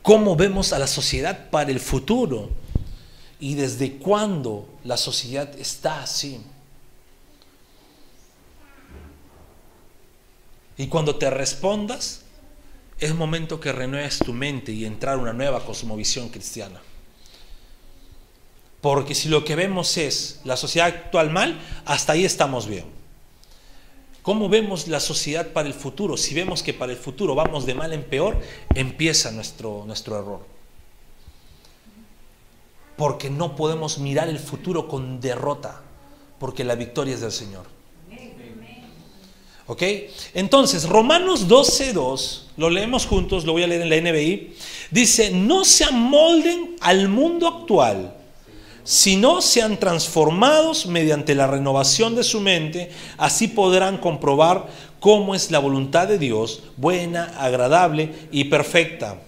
[0.00, 2.50] ¿Cómo vemos a la sociedad para el futuro?
[3.40, 6.40] ¿Y desde cuándo la sociedad está así?
[10.78, 12.20] Y cuando te respondas,
[13.00, 16.80] es momento que renueves tu mente y entrar una nueva cosmovisión cristiana.
[18.86, 22.84] Porque si lo que vemos es la sociedad actual mal, hasta ahí estamos bien.
[24.22, 26.16] ¿Cómo vemos la sociedad para el futuro?
[26.16, 28.40] Si vemos que para el futuro vamos de mal en peor,
[28.76, 30.46] empieza nuestro, nuestro error.
[32.96, 35.82] Porque no podemos mirar el futuro con derrota,
[36.38, 37.66] porque la victoria es del Señor.
[39.66, 39.82] ¿Ok?
[40.32, 44.54] Entonces, Romanos 12.2, lo leemos juntos, lo voy a leer en la NBI,
[44.92, 48.16] dice, no se amolden al mundo actual,
[48.86, 54.68] sino sean transformados mediante la renovación de su mente, así podrán comprobar
[55.00, 59.18] cómo es la voluntad de Dios, buena, agradable y perfecta.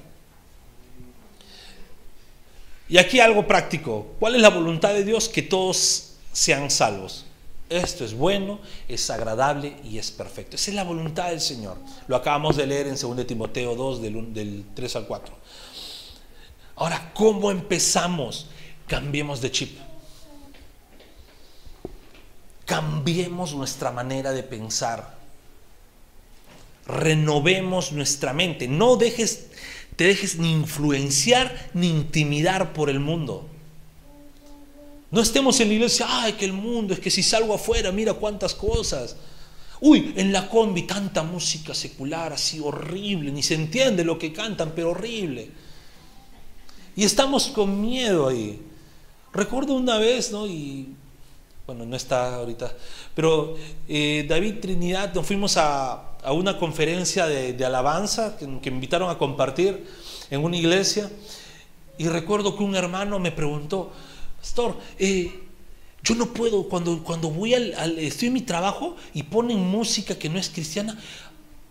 [2.89, 5.29] Y aquí algo práctico, ¿cuál es la voluntad de Dios?
[5.29, 7.27] Que todos sean salvos.
[7.69, 10.55] Esto es bueno, es agradable y es perfecto.
[10.55, 11.79] Esa es la voluntad del Señor.
[12.07, 15.35] Lo acabamos de leer en 2 Timoteo 2, del, del 3 al 4.
[16.77, 18.47] Ahora, ¿cómo empezamos?
[18.89, 19.79] Cambiemos de chip.
[22.65, 25.17] Cambiemos nuestra manera de pensar.
[26.87, 28.67] Renovemos nuestra mente.
[28.67, 29.49] No dejes,
[29.95, 33.47] te dejes ni influenciar ni intimidar por el mundo.
[35.11, 38.15] No estemos en la iglesia, ay, que el mundo, es que si salgo afuera, mira
[38.15, 39.17] cuántas cosas.
[39.81, 44.73] Uy, en la combi tanta música secular así horrible, ni se entiende lo que cantan,
[44.75, 45.51] pero horrible.
[46.97, 48.61] Y estamos con miedo ahí.
[49.33, 50.47] Recuerdo una vez, ¿no?
[50.47, 50.95] Y
[51.67, 52.73] bueno, no está ahorita,
[53.15, 59.11] pero eh, David Trinidad, nos fuimos a, una conferencia de, alabanza que, que me invitaron
[59.11, 59.87] a compartir
[60.31, 61.11] en una iglesia.
[61.99, 63.93] Y recuerdo que un hermano me preguntó,
[64.39, 65.49] Pastor, eh,
[66.03, 70.29] yo no puedo, cuando, cuando voy al, estoy en mi trabajo y ponen música que
[70.29, 70.99] no es cristiana,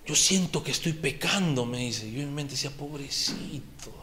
[0.05, 2.11] yo siento que estoy pecando, me dice.
[2.11, 3.96] Yo en mi mente decía, pobrecito.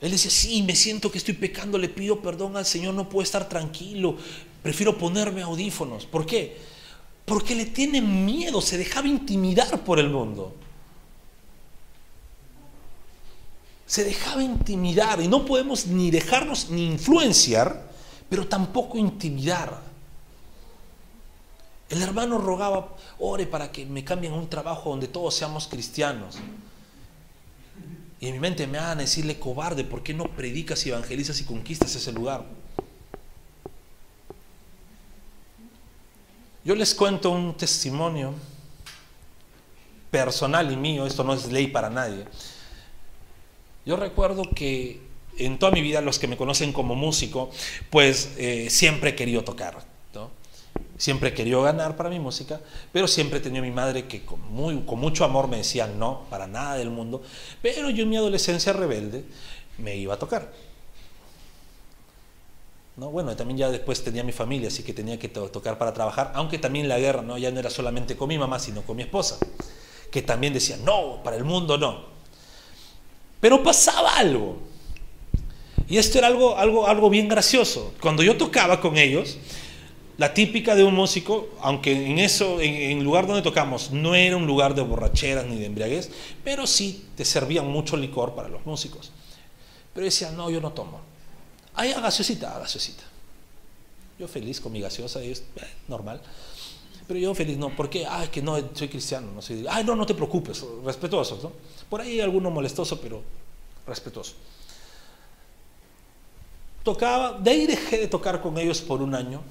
[0.00, 3.22] Él decía, sí, me siento que estoy pecando, le pido perdón al Señor, no puedo
[3.22, 4.16] estar tranquilo,
[4.62, 6.06] prefiero ponerme audífonos.
[6.06, 6.56] ¿Por qué?
[7.24, 10.54] Porque le tiene miedo, se dejaba intimidar por el mundo.
[13.86, 17.88] se dejaba intimidar y no podemos ni dejarnos ni influenciar,
[18.28, 19.80] pero tampoco intimidar.
[21.88, 26.36] El hermano rogaba, ore para que me cambien a un trabajo donde todos seamos cristianos.
[28.20, 31.40] Y en mi mente me van a decirle cobarde, ¿por qué no predicas y evangelizas
[31.40, 32.44] y conquistas ese lugar?
[36.64, 38.34] Yo les cuento un testimonio
[40.10, 42.24] personal y mío, esto no es ley para nadie.
[43.84, 45.00] Yo recuerdo que
[45.38, 47.50] en toda mi vida los que me conocen como músico,
[47.90, 49.95] pues eh, siempre he querido tocar.
[50.98, 52.60] Siempre querido ganar para mi música,
[52.92, 54.40] pero siempre he tenido a mi madre que con
[54.98, 57.22] mucho amor me decía no, para nada del mundo,
[57.60, 59.24] pero yo en mi adolescencia rebelde
[59.78, 60.50] me iba a tocar.
[62.96, 63.10] ¿No?
[63.10, 66.58] Bueno, también ya después tenía mi familia, así que tenía que tocar para trabajar, aunque
[66.58, 67.36] también la guerra ¿no?
[67.36, 69.38] ya no era solamente con mi mamá, sino con mi esposa,
[70.10, 72.06] que también decía, no, para el mundo no.
[73.38, 74.56] Pero pasaba algo.
[75.88, 77.94] Y esto era algo, algo, algo bien gracioso.
[78.00, 79.36] Cuando yo tocaba con ellos,
[80.18, 84.36] la típica de un músico, aunque en eso, en el lugar donde tocamos, no era
[84.36, 86.10] un lugar de borracheras ni de embriaguez,
[86.42, 89.10] pero sí te servían mucho licor para los músicos.
[89.92, 91.00] Pero decían, no, yo no tomo.
[91.74, 93.02] Ay, a gaseosita, gaseosita.
[94.18, 96.22] Yo feliz con mi gaseosa, es eh, normal.
[97.06, 98.06] Pero yo feliz, no, ¿por qué?
[98.06, 99.66] Ay, que no, soy cristiano, no soy.
[99.68, 101.52] Ay, no, no te preocupes, respetuoso, ¿no?
[101.90, 103.22] Por ahí hay alguno molestoso, pero
[103.86, 104.34] respetuoso.
[106.82, 109.42] Tocaba, de ahí dejé de tocar con ellos por un año.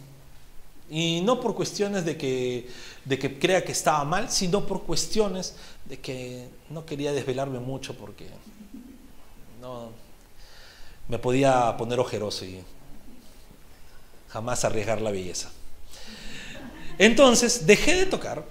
[0.90, 2.70] Y no por cuestiones de que,
[3.06, 7.96] de que crea que estaba mal, sino por cuestiones de que no quería desvelarme mucho
[7.96, 8.28] porque
[9.62, 9.90] no,
[11.08, 12.62] me podía poner ojeroso y
[14.30, 15.52] jamás arriesgar la belleza.
[16.98, 18.46] Entonces dejé de tocar,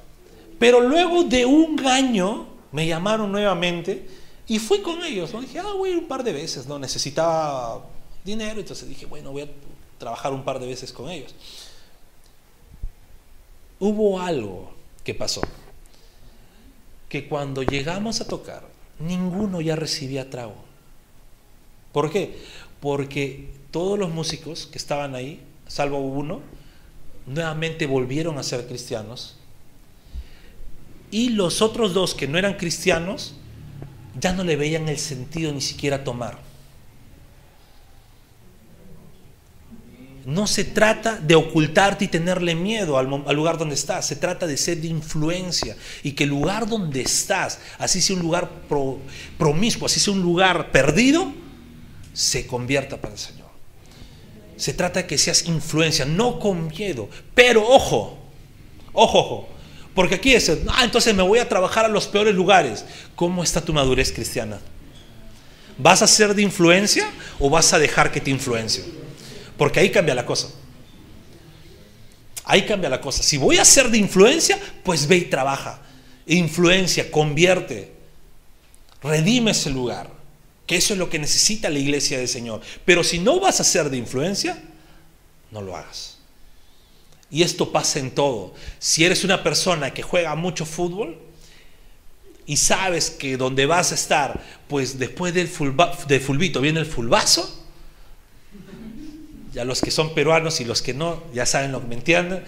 [0.59, 4.09] pero luego de un año me llamaron nuevamente
[4.47, 5.33] y fui con ellos.
[5.33, 5.41] ¿no?
[5.41, 6.79] Dije, ah, voy a ir un par de veces, ¿no?
[6.79, 7.85] Necesitaba
[8.25, 9.49] dinero, entonces dije, bueno, voy a
[9.99, 11.35] trabajar un par de veces con ellos.
[13.81, 15.43] Hubo algo que pasó,
[17.09, 18.67] que cuando llegamos a tocar,
[18.99, 20.55] ninguno ya recibía trago.
[21.93, 22.41] ¿Por qué?
[22.81, 26.41] Porque todos los músicos que estaban ahí, salvo uno,
[27.27, 29.37] nuevamente volvieron a ser cristianos.
[31.11, 33.35] Y los otros dos que no eran cristianos,
[34.21, 36.39] ya no le veían el sentido ni siquiera tomar.
[40.25, 43.07] No se trata de ocultarte y tenerle miedo al,
[43.37, 47.59] lugar donde estás, se trata de ser de influencia y que el lugar donde estás,
[47.79, 48.51] así sea un lugar
[49.37, 51.31] promiscuo, así sea un lugar perdido,
[52.15, 53.49] se convierta para el Señor.
[54.57, 58.19] Se trata de que seas influencia, no con miedo, pero ojo,
[58.95, 59.49] ojo, ojo,
[59.95, 62.85] porque aquí es, ah, entonces me voy a trabajar a los peores lugares.
[63.15, 64.59] ¿Cómo está tu madurez cristiana?
[65.77, 67.09] ¿Vas a ser de influencia
[67.39, 69.04] o vas a dejar que te influencie?
[69.57, 70.49] Porque ahí cambia la cosa.
[72.45, 73.23] Ahí cambia la cosa.
[73.23, 75.81] Si voy a ser de influencia, pues ve y trabaja.
[76.27, 77.93] Influencia, convierte.
[79.03, 80.11] Redime ese lugar.
[80.67, 82.61] Que eso es lo que necesita la iglesia del Señor.
[82.85, 84.63] Pero si no vas a ser de influencia,
[85.51, 86.19] no lo hagas.
[87.31, 88.55] Y esto pasa en todo.
[88.79, 91.19] Si eres una persona que juega mucho fútbol
[92.47, 95.51] y sabes que donde vas a estar, pues después del,
[96.09, 97.64] del fulbito viene el fulbazo,
[99.55, 102.45] ya los que son peruanos y los que no, ya saben lo que me entienden.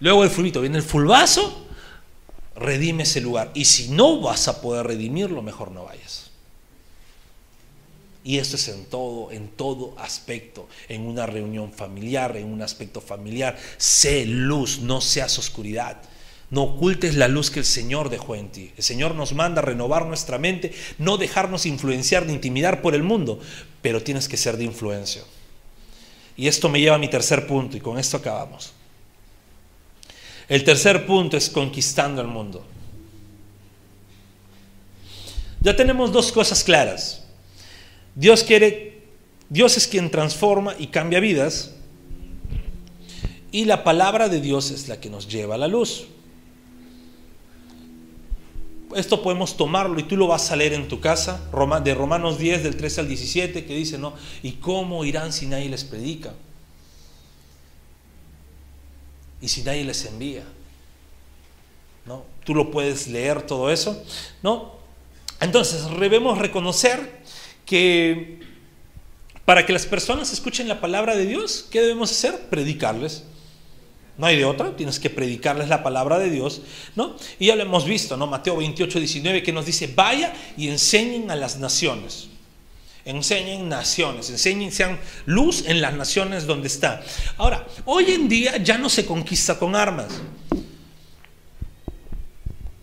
[0.00, 1.66] Luego el fulbito, viene el fulbazo,
[2.56, 3.50] redime ese lugar.
[3.54, 6.30] Y si no vas a poder redimirlo, mejor no vayas.
[8.24, 13.00] Y esto es en todo, en todo aspecto, en una reunión familiar, en un aspecto
[13.00, 13.58] familiar.
[13.76, 16.00] Sé luz, no seas oscuridad.
[16.50, 18.72] No ocultes la luz que el Señor dejó en ti.
[18.76, 23.40] El Señor nos manda renovar nuestra mente, no dejarnos influenciar ni intimidar por el mundo,
[23.82, 25.22] pero tienes que ser de influencia.
[26.36, 28.72] Y esto me lleva a mi tercer punto y con esto acabamos.
[30.48, 32.64] El tercer punto es conquistando el mundo.
[35.60, 37.24] Ya tenemos dos cosas claras.
[38.14, 39.02] Dios quiere,
[39.48, 41.72] Dios es quien transforma y cambia vidas.
[43.52, 46.06] Y la palabra de Dios es la que nos lleva a la luz
[48.94, 51.40] esto podemos tomarlo y tú lo vas a leer en tu casa,
[51.82, 54.14] de Romanos 10, del 13 al 17, que dice, ¿no?
[54.42, 56.32] ¿Y cómo irán si nadie les predica?
[59.40, 60.44] Y si nadie les envía.
[62.06, 62.24] ¿No?
[62.44, 64.02] Tú lo puedes leer todo eso,
[64.42, 64.72] ¿no?
[65.40, 67.20] Entonces, debemos reconocer
[67.64, 68.40] que
[69.44, 72.48] para que las personas escuchen la palabra de Dios, ¿qué debemos hacer?
[72.48, 73.24] Predicarles.
[74.20, 76.60] No hay de otra, tienes que predicarles la palabra de Dios,
[76.94, 77.16] ¿no?
[77.38, 78.26] Y ya lo hemos visto, ¿no?
[78.26, 82.28] Mateo 28, 19, que nos dice, vaya y enseñen a las naciones.
[83.06, 87.02] Enseñen naciones, enseñen, sean luz en las naciones donde está.
[87.38, 90.08] Ahora, hoy en día ya no se conquista con armas.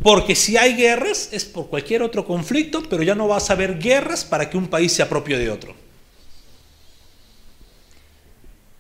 [0.02, 3.78] Porque si hay guerras es por cualquier otro conflicto, pero ya no vas a haber
[3.78, 5.76] guerras para que un país se apropie de otro.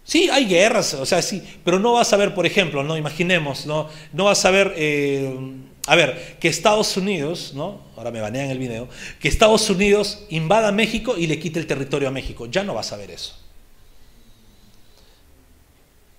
[0.07, 3.65] Sí, hay guerras, o sea, sí, pero no vas a ver, por ejemplo, no imaginemos,
[3.65, 5.37] no, no vas a ver, eh,
[5.85, 7.81] a ver, que Estados Unidos, ¿no?
[7.97, 8.87] Ahora me banean el video,
[9.19, 12.45] que Estados Unidos invada México y le quite el territorio a México.
[12.45, 13.37] Ya no vas a ver eso.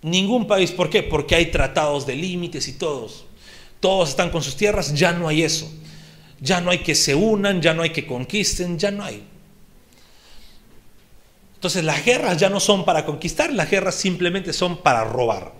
[0.03, 1.03] Ningún país, ¿por qué?
[1.03, 3.25] Porque hay tratados de límites y todos.
[3.81, 5.73] Todos están con sus tierras, ya no hay eso.
[6.43, 9.25] Ya no hay que se unan, ya no hay que conquisten, ya no hay.
[11.59, 15.53] Entonces las guerras ya no son para conquistar, las guerras simplemente son para robar.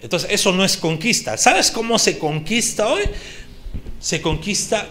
[0.00, 1.36] Entonces eso no es conquista.
[1.36, 3.02] ¿Sabes cómo se conquista hoy?
[4.00, 4.88] Se conquista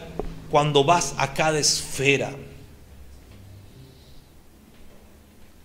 [0.51, 2.36] cuando vas a cada esfera.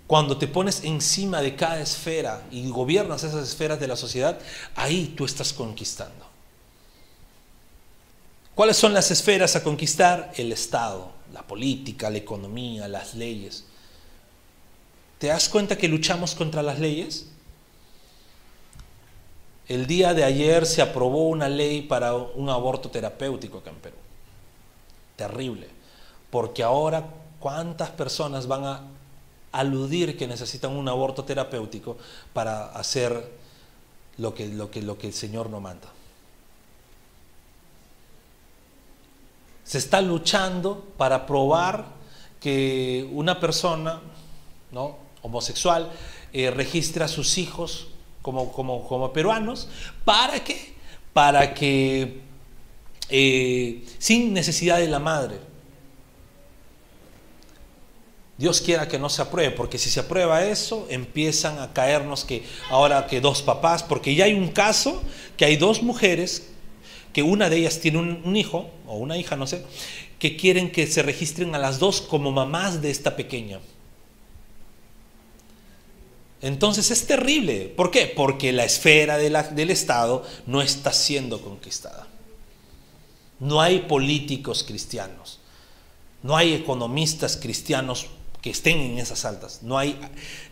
[0.07, 4.39] Cuando te pones encima de cada esfera y gobiernas esas esferas de la sociedad,
[4.75, 6.25] ahí tú estás conquistando.
[8.55, 10.33] ¿Cuáles son las esferas a conquistar?
[10.35, 13.67] El Estado, la política, la economía, las leyes.
[15.19, 17.27] ¿Te das cuenta que luchamos contra las leyes?
[19.69, 23.97] El día de ayer se aprobó una ley para un aborto terapéutico acá en Perú.
[25.17, 25.69] Terrible.
[26.31, 27.05] Porque ahora,
[27.41, 28.83] ¿cuántas personas van a
[29.53, 31.97] aludir que necesitan un aborto terapéutico
[32.33, 33.33] para hacer
[34.19, 35.89] lo que, lo que, lo que el Señor no manda?
[39.65, 41.87] Se está luchando para probar
[42.39, 44.01] que una persona,
[44.71, 45.06] ¿no?
[45.27, 45.91] Homosexual
[46.33, 47.89] eh, registra a sus hijos
[48.23, 49.69] como, como, como peruanos.
[50.05, 50.75] ¿Para qué?
[51.13, 52.21] Para que,
[53.09, 55.39] eh, sin necesidad de la madre.
[58.39, 62.45] Dios quiera que no se apruebe, porque si se aprueba eso, empiezan a caernos que
[62.69, 65.03] ahora que dos papás, porque ya hay un caso
[65.39, 66.49] que hay dos mujeres,
[67.15, 69.65] que una de ellas tiene un, hijo, o una hija, no sé,
[70.19, 73.61] que quieren que se registren a las dos como mamás de esta pequeña.
[76.43, 77.73] Entonces es terrible.
[77.77, 78.13] ¿Por qué?
[78.15, 82.07] Porque la esfera del Estado no está siendo conquistada.
[83.41, 85.41] No hay políticos cristianos.
[86.23, 88.07] No hay economistas cristianos
[88.43, 89.61] que estén en esas altas.
[89.63, 89.99] No hay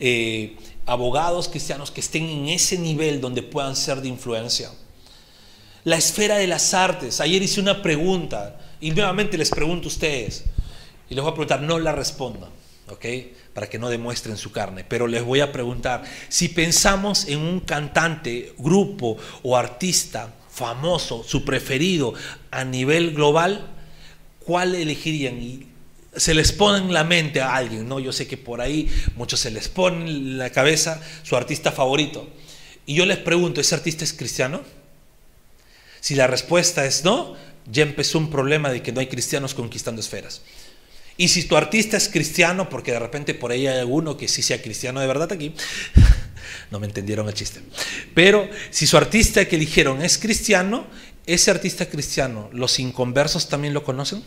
[0.01, 0.57] eh,
[0.87, 4.71] abogados cristianos que estén en ese nivel donde puedan ser de influencia.
[5.85, 7.21] La esfera de las artes.
[7.21, 10.45] Ayer hice una pregunta y nuevamente les pregunto a ustedes.
[11.09, 12.51] Y les voy a preguntar, no la respondan,
[12.89, 13.05] ¿ok?
[13.53, 14.85] Para que no demuestren su carne.
[14.85, 21.45] Pero les voy a preguntar, si pensamos en un cantante, grupo o artista famoso, su
[21.45, 22.15] preferido
[22.51, 23.67] a nivel global,
[24.41, 25.43] ¿cuál elegirían?
[25.43, 25.67] Y
[26.17, 27.99] se les pone en la mente a alguien, ¿no?
[27.99, 32.29] Yo sé que por ahí muchos se les pone en la cabeza su artista favorito.
[32.87, 34.63] Y yo les pregunto, ¿ese artista es cristiano?
[36.01, 37.35] Si la respuesta es no,
[37.71, 40.43] ya empezó un problema de que no hay cristianos conquistando esferas.
[41.17, 44.43] Y si tu artista es cristiano, porque de repente por ahí hay alguno que sí
[44.43, 45.55] sea cristiano de verdad aquí,
[46.71, 47.61] no me entendieron el chiste.
[48.15, 50.87] Pero si su artista que eligieron es cristiano,
[51.27, 54.23] ese artista cristiano, ¿los inconversos también lo conocen?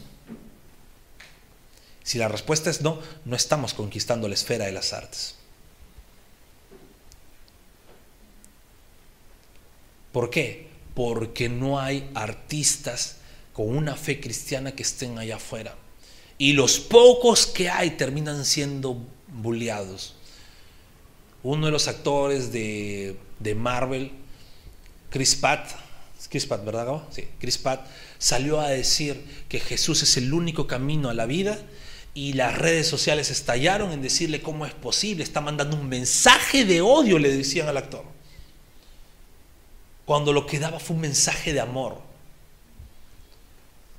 [2.04, 5.36] Si la respuesta es no, no estamos conquistando la esfera de las artes.
[10.14, 10.68] ¿Por qué?
[10.98, 13.18] porque no hay artistas
[13.54, 15.76] con una fe cristiana que estén allá afuera.
[16.38, 20.16] Y los pocos que hay terminan siendo bulleados.
[21.44, 23.16] Uno de los actores de,
[23.56, 24.12] Marvel,
[25.10, 25.72] Chris Pratt,
[26.30, 27.04] Chris Pratt, ¿verdad?
[27.12, 31.58] Sí, Chris Pratt salió a decir que Jesús es el único camino a la vida
[32.14, 36.82] y las redes sociales estallaron en decirle cómo es posible, está mandando un mensaje de
[36.82, 38.18] odio, le decían al actor
[40.08, 41.98] cuando lo que daba fue un mensaje de amor.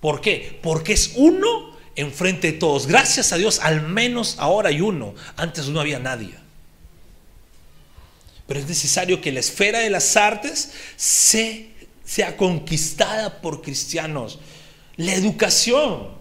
[0.01, 0.59] ¿Por qué?
[0.62, 2.87] Porque es uno enfrente de todos.
[2.87, 5.15] Gracias a Dios, al menos ahora hay uno.
[5.37, 6.35] Antes no había nadie.
[8.47, 14.39] Pero es necesario que la esfera de las artes sea conquistada por cristianos.
[14.97, 16.17] La educación.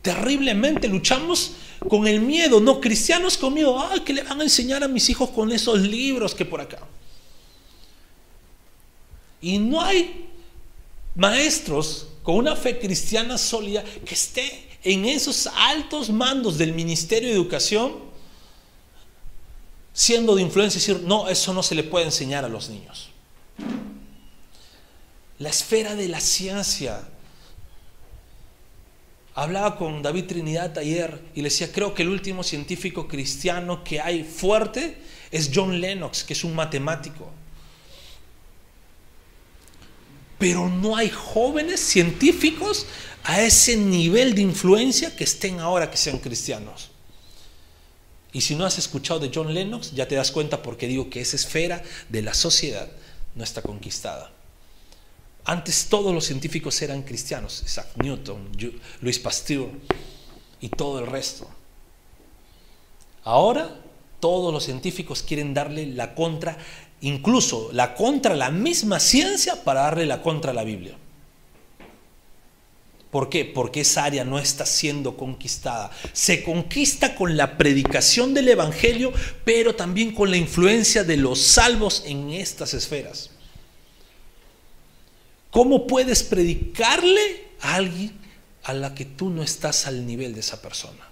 [0.00, 1.52] Terriblemente luchamos
[1.88, 3.78] con el miedo, no cristianos con miedo.
[3.78, 6.78] Ay, ¿qué le van a enseñar a mis hijos con esos libros que por acá?
[9.40, 10.28] Y no hay
[11.14, 17.34] maestros con una fe cristiana sólida que esté en esos altos mandos del Ministerio de
[17.34, 18.12] Educación
[19.92, 23.10] siendo de influencia y decir, no, eso no se le puede enseñar a los niños.
[25.38, 27.08] La esfera de la ciencia.
[29.34, 34.00] Hablaba con David Trinidad ayer y le decía, creo que el último científico cristiano que
[34.00, 34.98] hay fuerte
[35.30, 37.30] es John Lennox, que es un matemático
[40.42, 42.86] pero no hay jóvenes científicos
[43.22, 46.90] a ese nivel de influencia que estén ahora que sean cristianos.
[48.32, 51.20] Y si no has escuchado de John Lennox, ya te das cuenta porque digo que
[51.20, 52.90] esa esfera de la sociedad
[53.36, 54.32] no está conquistada.
[55.44, 58.50] Antes todos los científicos eran cristianos, Isaac Newton,
[59.00, 59.68] Luis Pasteur
[60.60, 61.48] y todo el resto.
[63.22, 63.78] Ahora
[64.22, 66.56] todos los científicos quieren darle la contra
[67.02, 70.96] incluso la contra la misma ciencia para darle la contra a la Biblia.
[73.10, 73.44] ¿Por qué?
[73.44, 75.90] Porque esa área no está siendo conquistada.
[76.14, 79.12] Se conquista con la predicación del Evangelio,
[79.44, 83.28] pero también con la influencia de los salvos en estas esferas.
[85.50, 88.18] ¿Cómo puedes predicarle a alguien
[88.62, 91.11] a la que tú no estás al nivel de esa persona?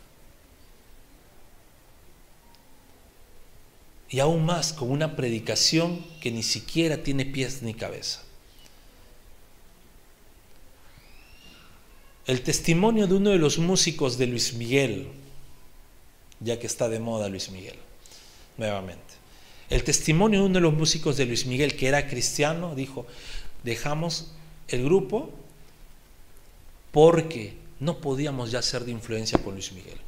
[4.10, 8.22] Y aún más con una predicación que ni siquiera tiene pies ni cabeza.
[12.26, 15.08] El testimonio de uno de los músicos de Luis Miguel,
[16.40, 17.76] ya que está de moda Luis Miguel,
[18.56, 19.14] nuevamente.
[19.68, 23.06] El testimonio de uno de los músicos de Luis Miguel, que era cristiano, dijo,
[23.62, 24.32] dejamos
[24.68, 25.30] el grupo
[26.90, 29.98] porque no podíamos ya ser de influencia con Luis Miguel.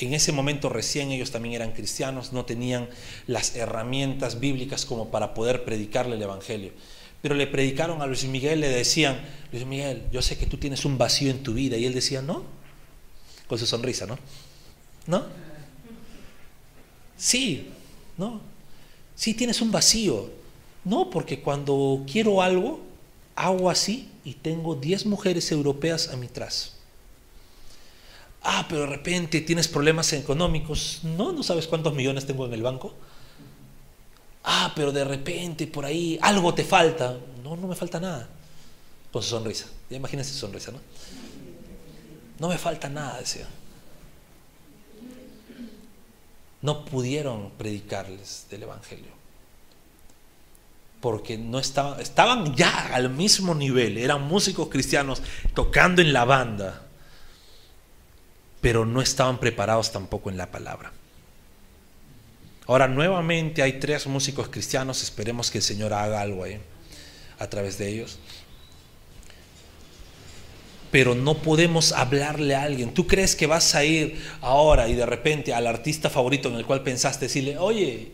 [0.00, 2.88] En ese momento recién ellos también eran cristianos, no tenían
[3.26, 6.72] las herramientas bíblicas como para poder predicarle el Evangelio.
[7.20, 9.20] Pero le predicaron a Luis Miguel, le decían,
[9.50, 11.76] Luis Miguel, yo sé que tú tienes un vacío en tu vida.
[11.76, 12.44] Y él decía, no,
[13.48, 14.18] con su sonrisa, ¿no?
[15.08, 15.24] ¿No?
[17.16, 17.66] Sí,
[18.16, 18.40] no.
[19.16, 20.30] Sí, tienes un vacío.
[20.84, 22.80] No, porque cuando quiero algo,
[23.34, 26.77] hago así y tengo 10 mujeres europeas a mi tras
[28.50, 31.00] Ah, pero de repente tienes problemas económicos.
[31.02, 32.94] No, no sabes cuántos millones tengo en el banco.
[34.42, 37.18] Ah, pero de repente por ahí algo te falta.
[37.44, 38.26] No, no me falta nada.
[39.12, 39.66] Con su sonrisa.
[39.90, 40.80] Ya imagínense su sonrisa, ¿no?
[42.38, 43.46] No me falta nada, decía.
[46.62, 49.12] No pudieron predicarles del Evangelio.
[51.02, 55.22] Porque no estaban, estaban ya al mismo nivel, eran músicos cristianos
[55.54, 56.87] tocando en la banda,
[58.60, 60.92] pero no estaban preparados tampoco en la palabra.
[62.66, 66.58] Ahora nuevamente hay tres músicos cristianos, esperemos que el Señor haga algo ahí
[67.38, 68.18] a través de ellos
[70.90, 72.94] pero no podemos hablarle a alguien.
[72.94, 76.66] ¿Tú crees que vas a ir ahora y de repente al artista favorito en el
[76.66, 78.12] cual pensaste decirle, oye,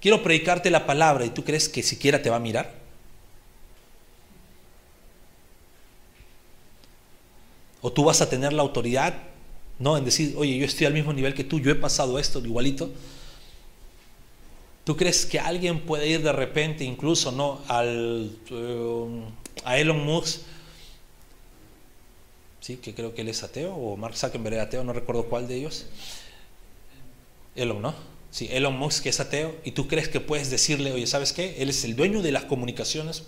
[0.00, 2.74] quiero predicarte la palabra y tú crees que siquiera te va a mirar?
[7.82, 9.14] ¿O tú vas a tener la autoridad,
[9.78, 12.38] no, en decir, oye, yo estoy al mismo nivel que tú, yo he pasado esto
[12.38, 12.90] igualito?
[14.84, 19.20] ¿Tú crees que alguien puede ir de repente, incluso, no, al, eh,
[19.64, 20.40] a Elon Musk?
[22.74, 25.56] que creo que él es ateo, o Mark Zuckerberg es ateo, no recuerdo cuál de
[25.56, 25.86] ellos.
[27.54, 27.94] Elon, ¿no?
[28.32, 31.56] Sí, Elon Musk que es ateo, y tú crees que puedes decirle, oye, ¿sabes qué?
[31.62, 33.22] Él es el dueño de las comunicaciones,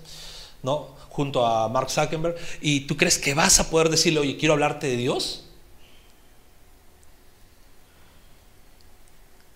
[0.62, 0.88] ¿no?
[1.08, 4.88] Junto a Mark Zuckerberg, y tú crees que vas a poder decirle, oye, quiero hablarte
[4.88, 5.44] de Dios.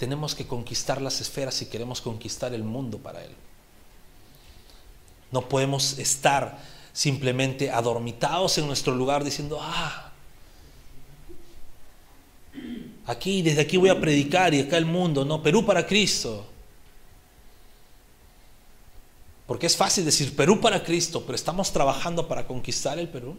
[0.03, 3.31] Tenemos que conquistar las esferas si queremos conquistar el mundo para Él.
[5.31, 6.59] No podemos estar
[6.93, 10.11] simplemente adormitados en nuestro lugar diciendo, ah,
[13.07, 16.49] aquí, desde aquí voy a predicar y acá el mundo, no, Perú para Cristo.
[19.47, 23.37] Porque es fácil decir Perú para Cristo, pero estamos trabajando para conquistar el Perú.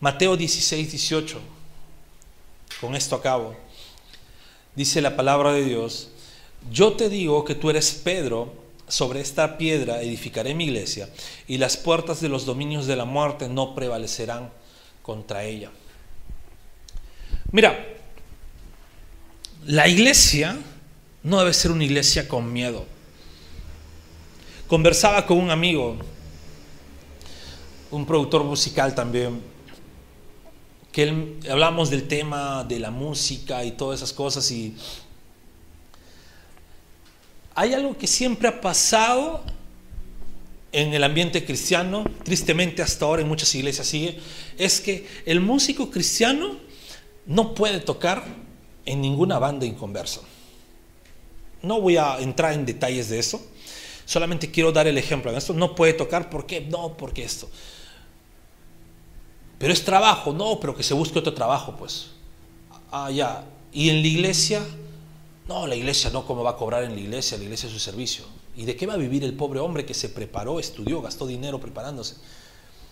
[0.00, 1.38] Mateo 16, 18.
[2.80, 3.63] Con esto acabo.
[4.76, 6.08] Dice la palabra de Dios,
[6.70, 11.08] yo te digo que tú eres Pedro, sobre esta piedra edificaré mi iglesia
[11.46, 14.50] y las puertas de los dominios de la muerte no prevalecerán
[15.02, 15.70] contra ella.
[17.50, 17.86] Mira,
[19.64, 20.58] la iglesia
[21.22, 22.84] no debe ser una iglesia con miedo.
[24.66, 25.96] Conversaba con un amigo,
[27.90, 29.40] un productor musical también,
[30.94, 34.76] que hablamos del tema de la música y todas esas cosas y
[37.56, 39.42] hay algo que siempre ha pasado
[40.70, 44.20] en el ambiente cristiano, tristemente hasta ahora en muchas iglesias sigue,
[44.56, 46.58] es que el músico cristiano
[47.26, 48.24] no puede tocar
[48.86, 50.20] en ninguna banda inconversa.
[51.60, 53.44] No voy a entrar en detalles de eso,
[54.04, 55.54] solamente quiero dar el ejemplo esto.
[55.54, 56.60] No puede tocar, ¿por qué?
[56.60, 57.50] No, porque esto.
[59.58, 62.10] Pero es trabajo, no, pero que se busque otro trabajo, pues.
[62.90, 63.44] Ah, ya.
[63.72, 64.62] Y en la iglesia
[65.48, 67.36] no, la iglesia no, ¿cómo va a cobrar en la iglesia?
[67.36, 68.24] La iglesia es su servicio.
[68.56, 71.60] ¿Y de qué va a vivir el pobre hombre que se preparó, estudió, gastó dinero
[71.60, 72.16] preparándose?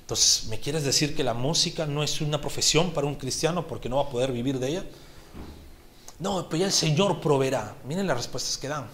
[0.00, 3.88] Entonces, ¿me quieres decir que la música no es una profesión para un cristiano porque
[3.88, 4.84] no va a poder vivir de ella?
[6.18, 7.76] No, pues ya el Señor proveerá.
[7.86, 8.86] Miren las respuestas que dan.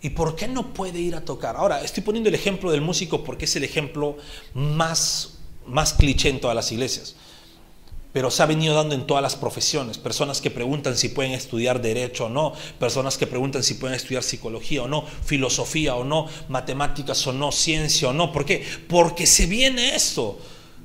[0.00, 1.56] ¿Y por qué no puede ir a tocar?
[1.56, 4.16] Ahora, estoy poniendo el ejemplo del músico porque es el ejemplo
[4.54, 5.31] más,
[5.66, 7.16] más cliché en todas las iglesias
[8.12, 9.98] pero se ha venido dando en todas las profesiones.
[9.98, 14.22] Personas que preguntan si pueden estudiar derecho o no, personas que preguntan si pueden estudiar
[14.22, 18.32] psicología o no, filosofía o no, matemáticas o no, ciencia o no.
[18.32, 18.64] ¿Por qué?
[18.88, 20.38] Porque se viene esto.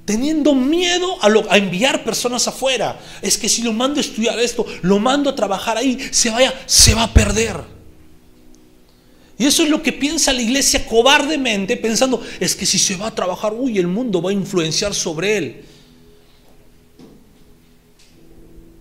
[0.06, 2.98] Teniendo miedo a, enviar personas afuera.
[3.22, 6.54] Es que si lo mando a estudiar esto, lo mando a trabajar ahí, se vaya,
[6.66, 7.77] se va a perder.
[9.40, 13.08] Y eso es lo que piensa la iglesia cobardemente, pensando, es que si se va
[13.08, 15.64] a trabajar, uy, el mundo va a influenciar sobre él.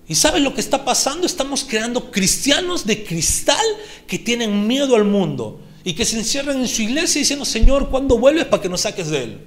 [0.09, 1.27] ¿Y sabes lo que está pasando?
[1.27, 3.65] Estamos creando cristianos de cristal
[4.07, 8.19] que tienen miedo al mundo y que se encierran en su iglesia diciendo, Señor, ¿cuándo
[8.19, 9.41] vuelves para que nos saques de él?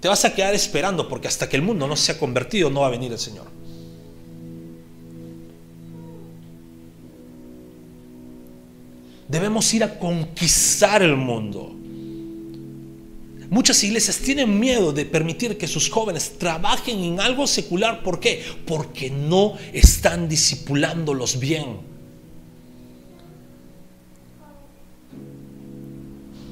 [0.00, 2.80] Te vas a quedar esperando porque hasta que el mundo no se ha convertido no
[2.80, 3.46] va a venir el Señor.
[9.32, 11.74] Debemos ir a conquistar el mundo.
[13.48, 18.02] Muchas iglesias tienen miedo de permitir que sus jóvenes trabajen en algo secular.
[18.02, 18.44] ¿Por qué?
[18.66, 21.78] Porque no están discipulándolos bien.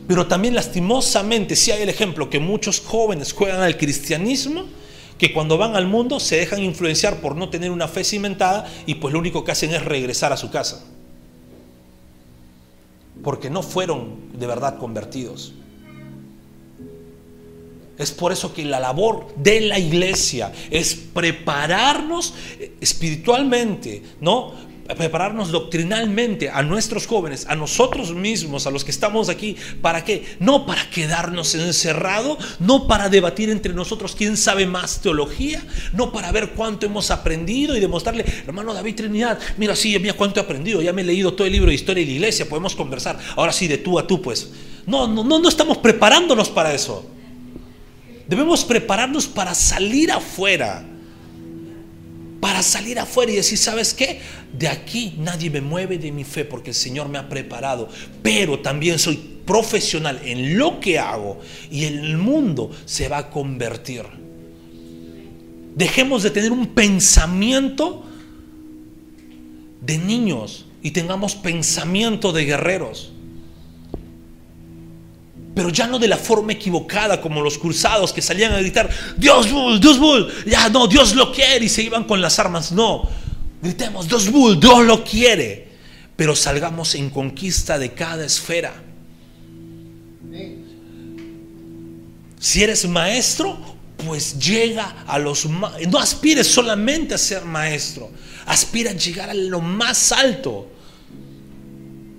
[0.09, 4.65] Pero también lastimosamente si hay el ejemplo que muchos jóvenes juegan al cristianismo,
[5.19, 8.95] que cuando van al mundo se dejan influenciar por no tener una fe cimentada y
[8.95, 10.83] pues lo único que hacen es regresar a su casa.
[13.23, 15.53] Porque no fueron de verdad convertidos.
[17.99, 22.33] Es por eso que la labor de la iglesia es prepararnos
[22.81, 24.70] espiritualmente, ¿no?
[24.97, 29.57] Prepararnos doctrinalmente a nuestros jóvenes, a nosotros mismos, a los que estamos aquí.
[29.81, 30.25] ¿Para qué?
[30.39, 35.63] No para quedarnos encerrados, no para debatir entre nosotros quién sabe más teología,
[35.93, 40.41] no para ver cuánto hemos aprendido y demostrarle, hermano David Trinidad, mira, sí, mira cuánto
[40.41, 42.75] he aprendido, ya me he leído todo el libro de historia de la iglesia, podemos
[42.75, 43.19] conversar.
[43.37, 44.51] Ahora sí, de tú a tú, pues.
[44.87, 47.07] No, no, no, no estamos preparándonos para eso.
[48.27, 50.85] Debemos prepararnos para salir afuera
[52.41, 54.21] para salir afuera y decir, ¿sabes qué?
[54.53, 57.89] De aquí nadie me mueve de mi fe porque el Señor me ha preparado,
[58.23, 61.39] pero también soy profesional en lo que hago
[61.71, 64.05] y el mundo se va a convertir.
[65.77, 68.05] Dejemos de tener un pensamiento
[69.81, 73.13] de niños y tengamos pensamiento de guerreros
[75.61, 78.89] pero ya no de la forma equivocada como los cruzados que salían a gritar,
[79.19, 82.73] Dios Bull, Dios Bull, ya no, Dios lo quiere y se iban con las armas.
[82.73, 83.07] No,
[83.61, 85.69] gritemos, Dios Bull, Dios lo quiere,
[86.17, 88.73] pero salgamos en conquista de cada esfera.
[92.39, 93.59] Si eres maestro,
[94.07, 95.45] pues llega a los...
[95.45, 98.11] No aspires solamente a ser maestro,
[98.47, 100.71] aspira a llegar a lo más alto.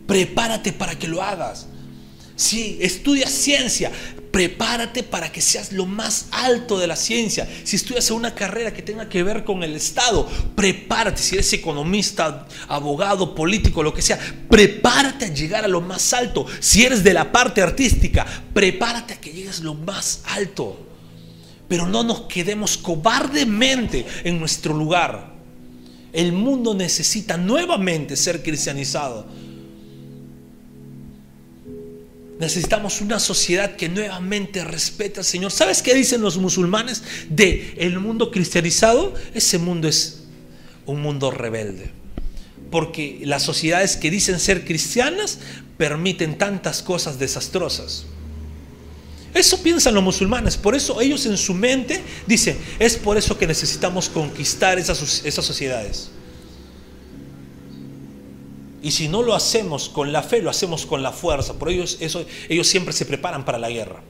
[0.06, 1.66] Prepárate para que lo hagas.
[2.42, 3.92] Si estudias ciencia,
[4.32, 7.48] prepárate para que seas lo más alto de la ciencia.
[7.64, 11.22] Si estudias una carrera que tenga que ver con el Estado, prepárate.
[11.22, 14.18] Si eres economista, abogado, político, lo que sea,
[14.50, 16.48] prepárate a llegar a lo más alto.
[16.60, 18.26] Si eres de la parte artística,
[18.56, 20.80] prepárate a que llegues a lo más alto.
[21.68, 25.32] Pero no nos quedemos cobardemente en nuestro lugar.
[26.12, 29.28] El mundo necesita nuevamente ser cristianizado.
[32.42, 35.52] Necesitamos una sociedad que nuevamente respete al Señor.
[35.52, 39.14] ¿Sabes qué dicen los musulmanes de el mundo cristianizado?
[39.36, 40.24] Ese mundo es
[40.88, 41.92] un mundo rebelde.
[42.72, 45.38] Porque las sociedades que dicen ser cristianas
[45.78, 48.06] permiten tantas cosas desastrosas.
[49.36, 50.58] Eso piensan los musulmanes.
[50.58, 55.46] Por eso ellos en su mente dicen, es por eso que necesitamos conquistar esas, esas
[55.46, 56.10] sociedades.
[58.82, 61.54] Y si no lo hacemos con la fe, lo hacemos con la fuerza.
[61.54, 64.02] Por ellos, eso, ellos siempre se preparan para la guerra.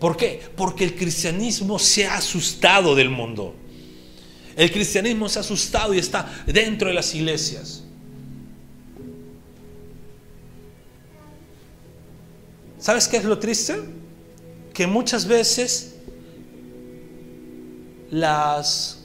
[0.00, 0.40] ¿Por qué?
[0.56, 3.54] Porque el cristianismo se ha asustado del mundo.
[4.56, 7.84] El cristianismo se ha asustado y está dentro de las iglesias.
[12.78, 13.76] ¿Sabes qué es lo triste?
[14.72, 15.96] Que muchas veces
[18.10, 18.97] las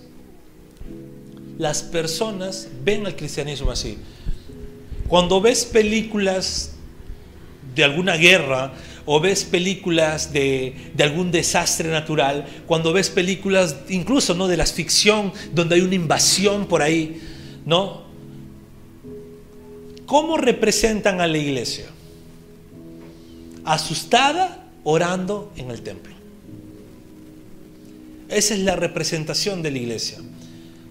[1.57, 3.97] las personas ven al cristianismo así.
[5.07, 6.71] Cuando ves películas
[7.75, 8.73] de alguna guerra
[9.05, 14.47] o ves películas de, algún desastre natural, cuando ves películas incluso ¿no?
[14.47, 17.21] de la ficción donde hay una invasión por ahí,
[17.65, 18.03] ¿no?
[20.05, 21.85] ¿Cómo representan a la iglesia?
[23.65, 26.13] Asustada orando en el templo.
[28.29, 30.19] Esa es la representación de la iglesia.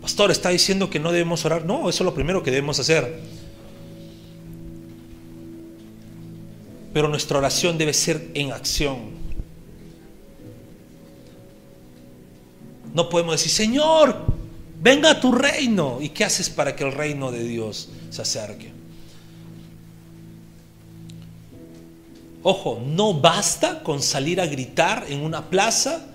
[0.03, 1.65] Pastor, está diciendo que no debemos orar.
[1.65, 3.21] No, eso es lo primero que debemos hacer.
[6.93, 8.99] Pero nuestra oración debe ser en acción.
[12.93, 14.27] No podemos decir, Señor,
[14.83, 15.99] venga a tu reino.
[16.01, 18.73] ¿Y qué haces para que el reino de Dios se acerque?
[22.43, 26.07] Ojo, no basta con salir a gritar en una plaza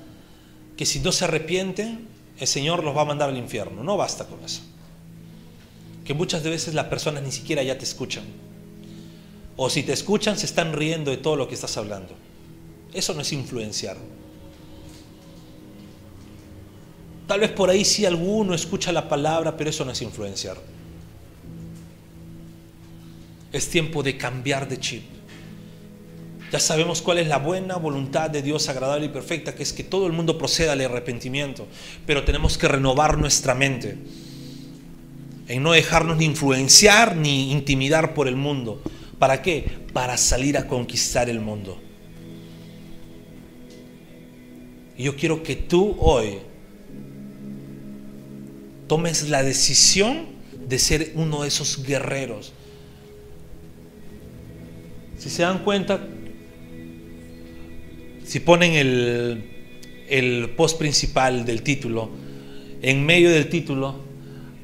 [0.76, 2.07] que si no se arrepienten
[2.40, 3.84] el Señor los va a mandar al infierno.
[3.84, 4.62] No basta con eso.
[6.06, 8.24] Que muchas veces las personas ni siquiera ya te escuchan.
[9.56, 12.14] O si te escuchan, se están riendo de todo lo que estás hablando.
[12.94, 13.98] Eso no es influenciar.
[17.28, 20.58] Tal vez por ahí sí alguno escucha la palabra, pero eso no es influenciar.
[23.52, 25.17] Es tiempo de cambiar de chip.
[26.52, 29.84] Ya sabemos cuál es la buena voluntad de Dios agradable y perfecta, que es que
[29.84, 31.68] todo el mundo proceda al arrepentimiento,
[32.06, 33.98] pero tenemos que renovar nuestra mente
[35.48, 38.82] en no dejarnos ni influenciar ni intimidar por el mundo.
[39.20, 39.66] ¿Para qué?
[39.94, 41.80] Para salir a conquistar el mundo.
[44.98, 46.40] Y yo quiero que tú hoy
[48.88, 50.28] tomes la decisión
[50.68, 52.54] de ser uno de esos guerreros.
[55.18, 56.00] Si se dan cuenta,
[58.28, 62.10] si ponen el, post principal del título,
[62.82, 63.96] en medio del título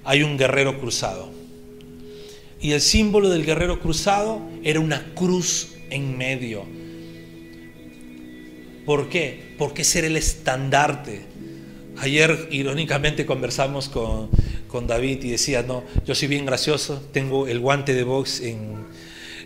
[0.04, 1.32] hay un guerrero cruzado.
[2.60, 6.66] Y el símbolo del guerrero cruzado era una cruz en medio.
[8.86, 9.56] ¿Por qué?
[9.58, 11.22] Porque ser el estandarte.
[12.00, 14.30] Ayer irónicamente conversamos con,
[14.68, 18.88] con, David y decía, no, yo soy bien gracioso, tengo el guante de box en,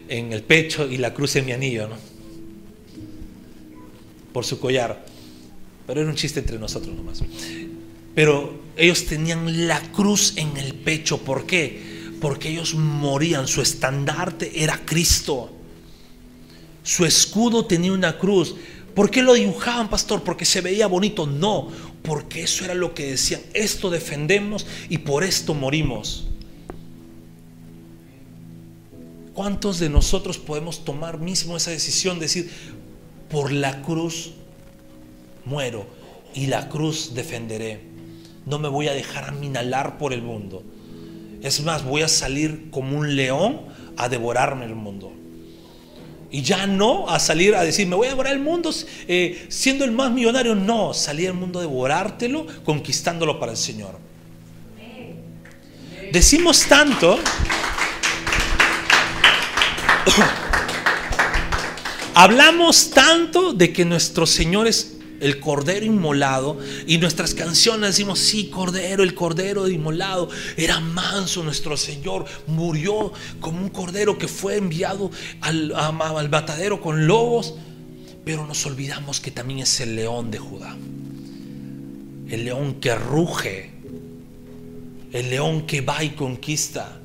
[0.10, 2.17] en el pecho y la cruz en mi anillo, ¿no?
[4.34, 5.06] Por su collar.
[5.86, 7.24] Pero era un chiste entre nosotros nomás.
[8.14, 11.20] Pero ellos tenían la cruz en el pecho.
[11.20, 12.12] ¿Por qué?
[12.20, 13.48] Porque ellos morían.
[13.48, 15.52] Su estandarte era Cristo.
[16.84, 18.56] Su escudo tenía una cruz.
[18.96, 20.24] ¿Por qué lo dibujaban, pastor?
[20.24, 21.28] Porque se veía bonito.
[21.28, 21.70] No,
[22.02, 23.42] porque eso era lo que decían.
[23.54, 26.26] Esto defendemos y por esto morimos.
[29.34, 32.18] ¿Cuántos de nosotros podemos tomar mismo esa decisión?
[32.18, 32.50] Decir,
[33.30, 34.34] por la cruz
[35.46, 35.86] muero
[36.34, 37.82] y la cruz defenderé.
[38.46, 40.64] No me voy a dejar aminalar por el mundo.
[41.42, 43.62] Es más, voy a salir como un león
[43.98, 45.14] a devorarme el mundo.
[46.30, 48.72] Y ya no a salir a decir, me voy a devorar el mundo
[49.08, 50.56] eh, siendo el más millonario.
[50.56, 53.98] No, salir al mundo a devorártelo, conquistándolo para el Señor.
[56.12, 57.20] Decimos tanto
[62.20, 66.58] Hablamos tanto de que nuestro Señor es el cordero inmolado
[66.88, 73.62] y nuestras canciones decimos, sí, cordero, el cordero inmolado, era manso nuestro Señor, murió como
[73.62, 75.12] un cordero que fue enviado
[75.42, 77.54] al, al matadero con lobos,
[78.26, 80.76] pero nos olvidamos que también es el león de Judá,
[82.30, 83.70] el león que ruge,
[85.14, 87.00] el león que va y conquista.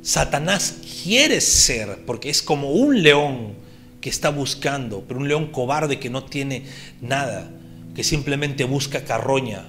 [0.00, 3.61] Satanás quiere ser, porque es como un león
[4.02, 6.64] que está buscando, pero un león cobarde que no tiene
[7.00, 7.48] nada,
[7.94, 9.64] que simplemente busca carroña.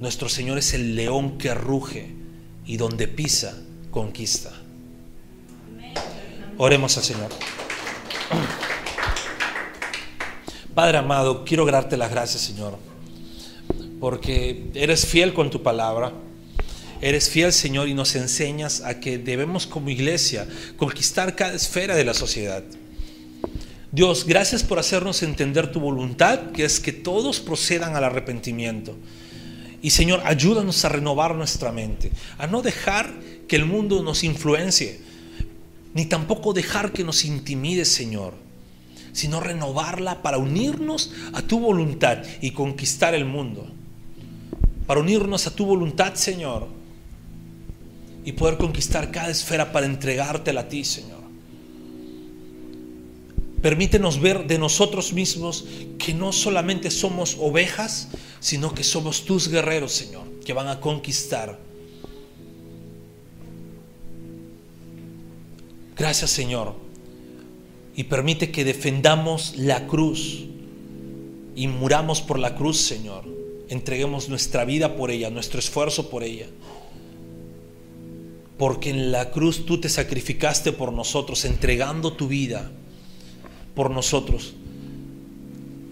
[0.00, 2.14] Nuestro Señor es el león que ruge
[2.66, 3.56] y donde pisa,
[3.90, 4.52] conquista.
[6.58, 7.30] Oremos al Señor.
[10.74, 12.78] Padre amado, quiero darte las gracias, Señor,
[13.98, 16.12] porque eres fiel con tu palabra.
[17.04, 20.48] Eres fiel, Señor, y nos enseñas a que debemos como iglesia
[20.78, 22.64] conquistar cada esfera de la sociedad.
[23.92, 28.96] Dios, gracias por hacernos entender tu voluntad, que es que todos procedan al arrepentimiento.
[29.82, 33.12] Y Señor, ayúdanos a renovar nuestra mente, a no dejar
[33.48, 34.98] que el mundo nos influencie,
[35.92, 38.32] ni tampoco dejar que nos intimide, Señor,
[39.12, 43.70] sino renovarla para unirnos a tu voluntad y conquistar el mundo.
[44.86, 46.73] Para unirnos a tu voluntad, Señor,
[48.24, 51.22] y poder conquistar cada esfera para entregártela a ti, Señor.
[53.60, 55.66] Permítenos ver de nosotros mismos
[55.98, 58.08] que no solamente somos ovejas,
[58.40, 61.58] sino que somos tus guerreros, Señor, que van a conquistar.
[65.96, 66.74] Gracias, Señor.
[67.96, 70.44] Y permite que defendamos la cruz
[71.54, 73.24] y muramos por la cruz, Señor.
[73.68, 76.46] Entreguemos nuestra vida por ella, nuestro esfuerzo por ella
[78.58, 82.70] porque en la cruz tú te sacrificaste por nosotros, entregando tu vida
[83.74, 84.54] por nosotros,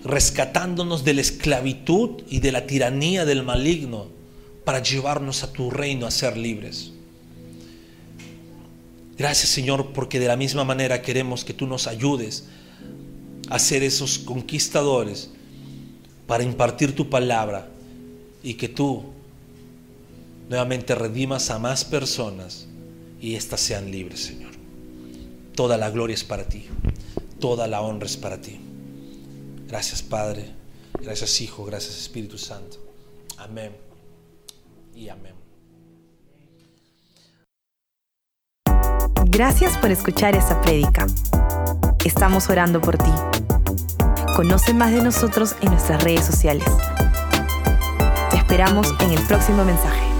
[0.04, 4.06] rescatándonos de la esclavitud y de la tiranía del maligno
[4.64, 6.92] para llevarnos a tu reino a ser libres.
[9.18, 12.44] Gracias Señor, porque de la misma manera queremos que tú nos ayudes
[13.50, 15.30] a ser esos conquistadores
[16.26, 17.68] para impartir tu palabra
[18.42, 19.04] y que tú
[20.52, 22.66] nuevamente redimas a más personas
[23.18, 24.52] y éstas sean libres, Señor.
[25.54, 26.66] Toda la gloria es para ti,
[27.40, 28.60] toda la honra es para ti.
[29.66, 30.50] Gracias Padre,
[31.00, 32.76] gracias Hijo, gracias Espíritu Santo.
[33.38, 33.74] Amén
[34.94, 35.32] y amén.
[39.24, 41.06] Gracias por escuchar esta prédica.
[42.04, 43.10] Estamos orando por ti.
[44.36, 46.68] Conoce más de nosotros en nuestras redes sociales.
[48.28, 50.11] Te esperamos en el próximo mensaje.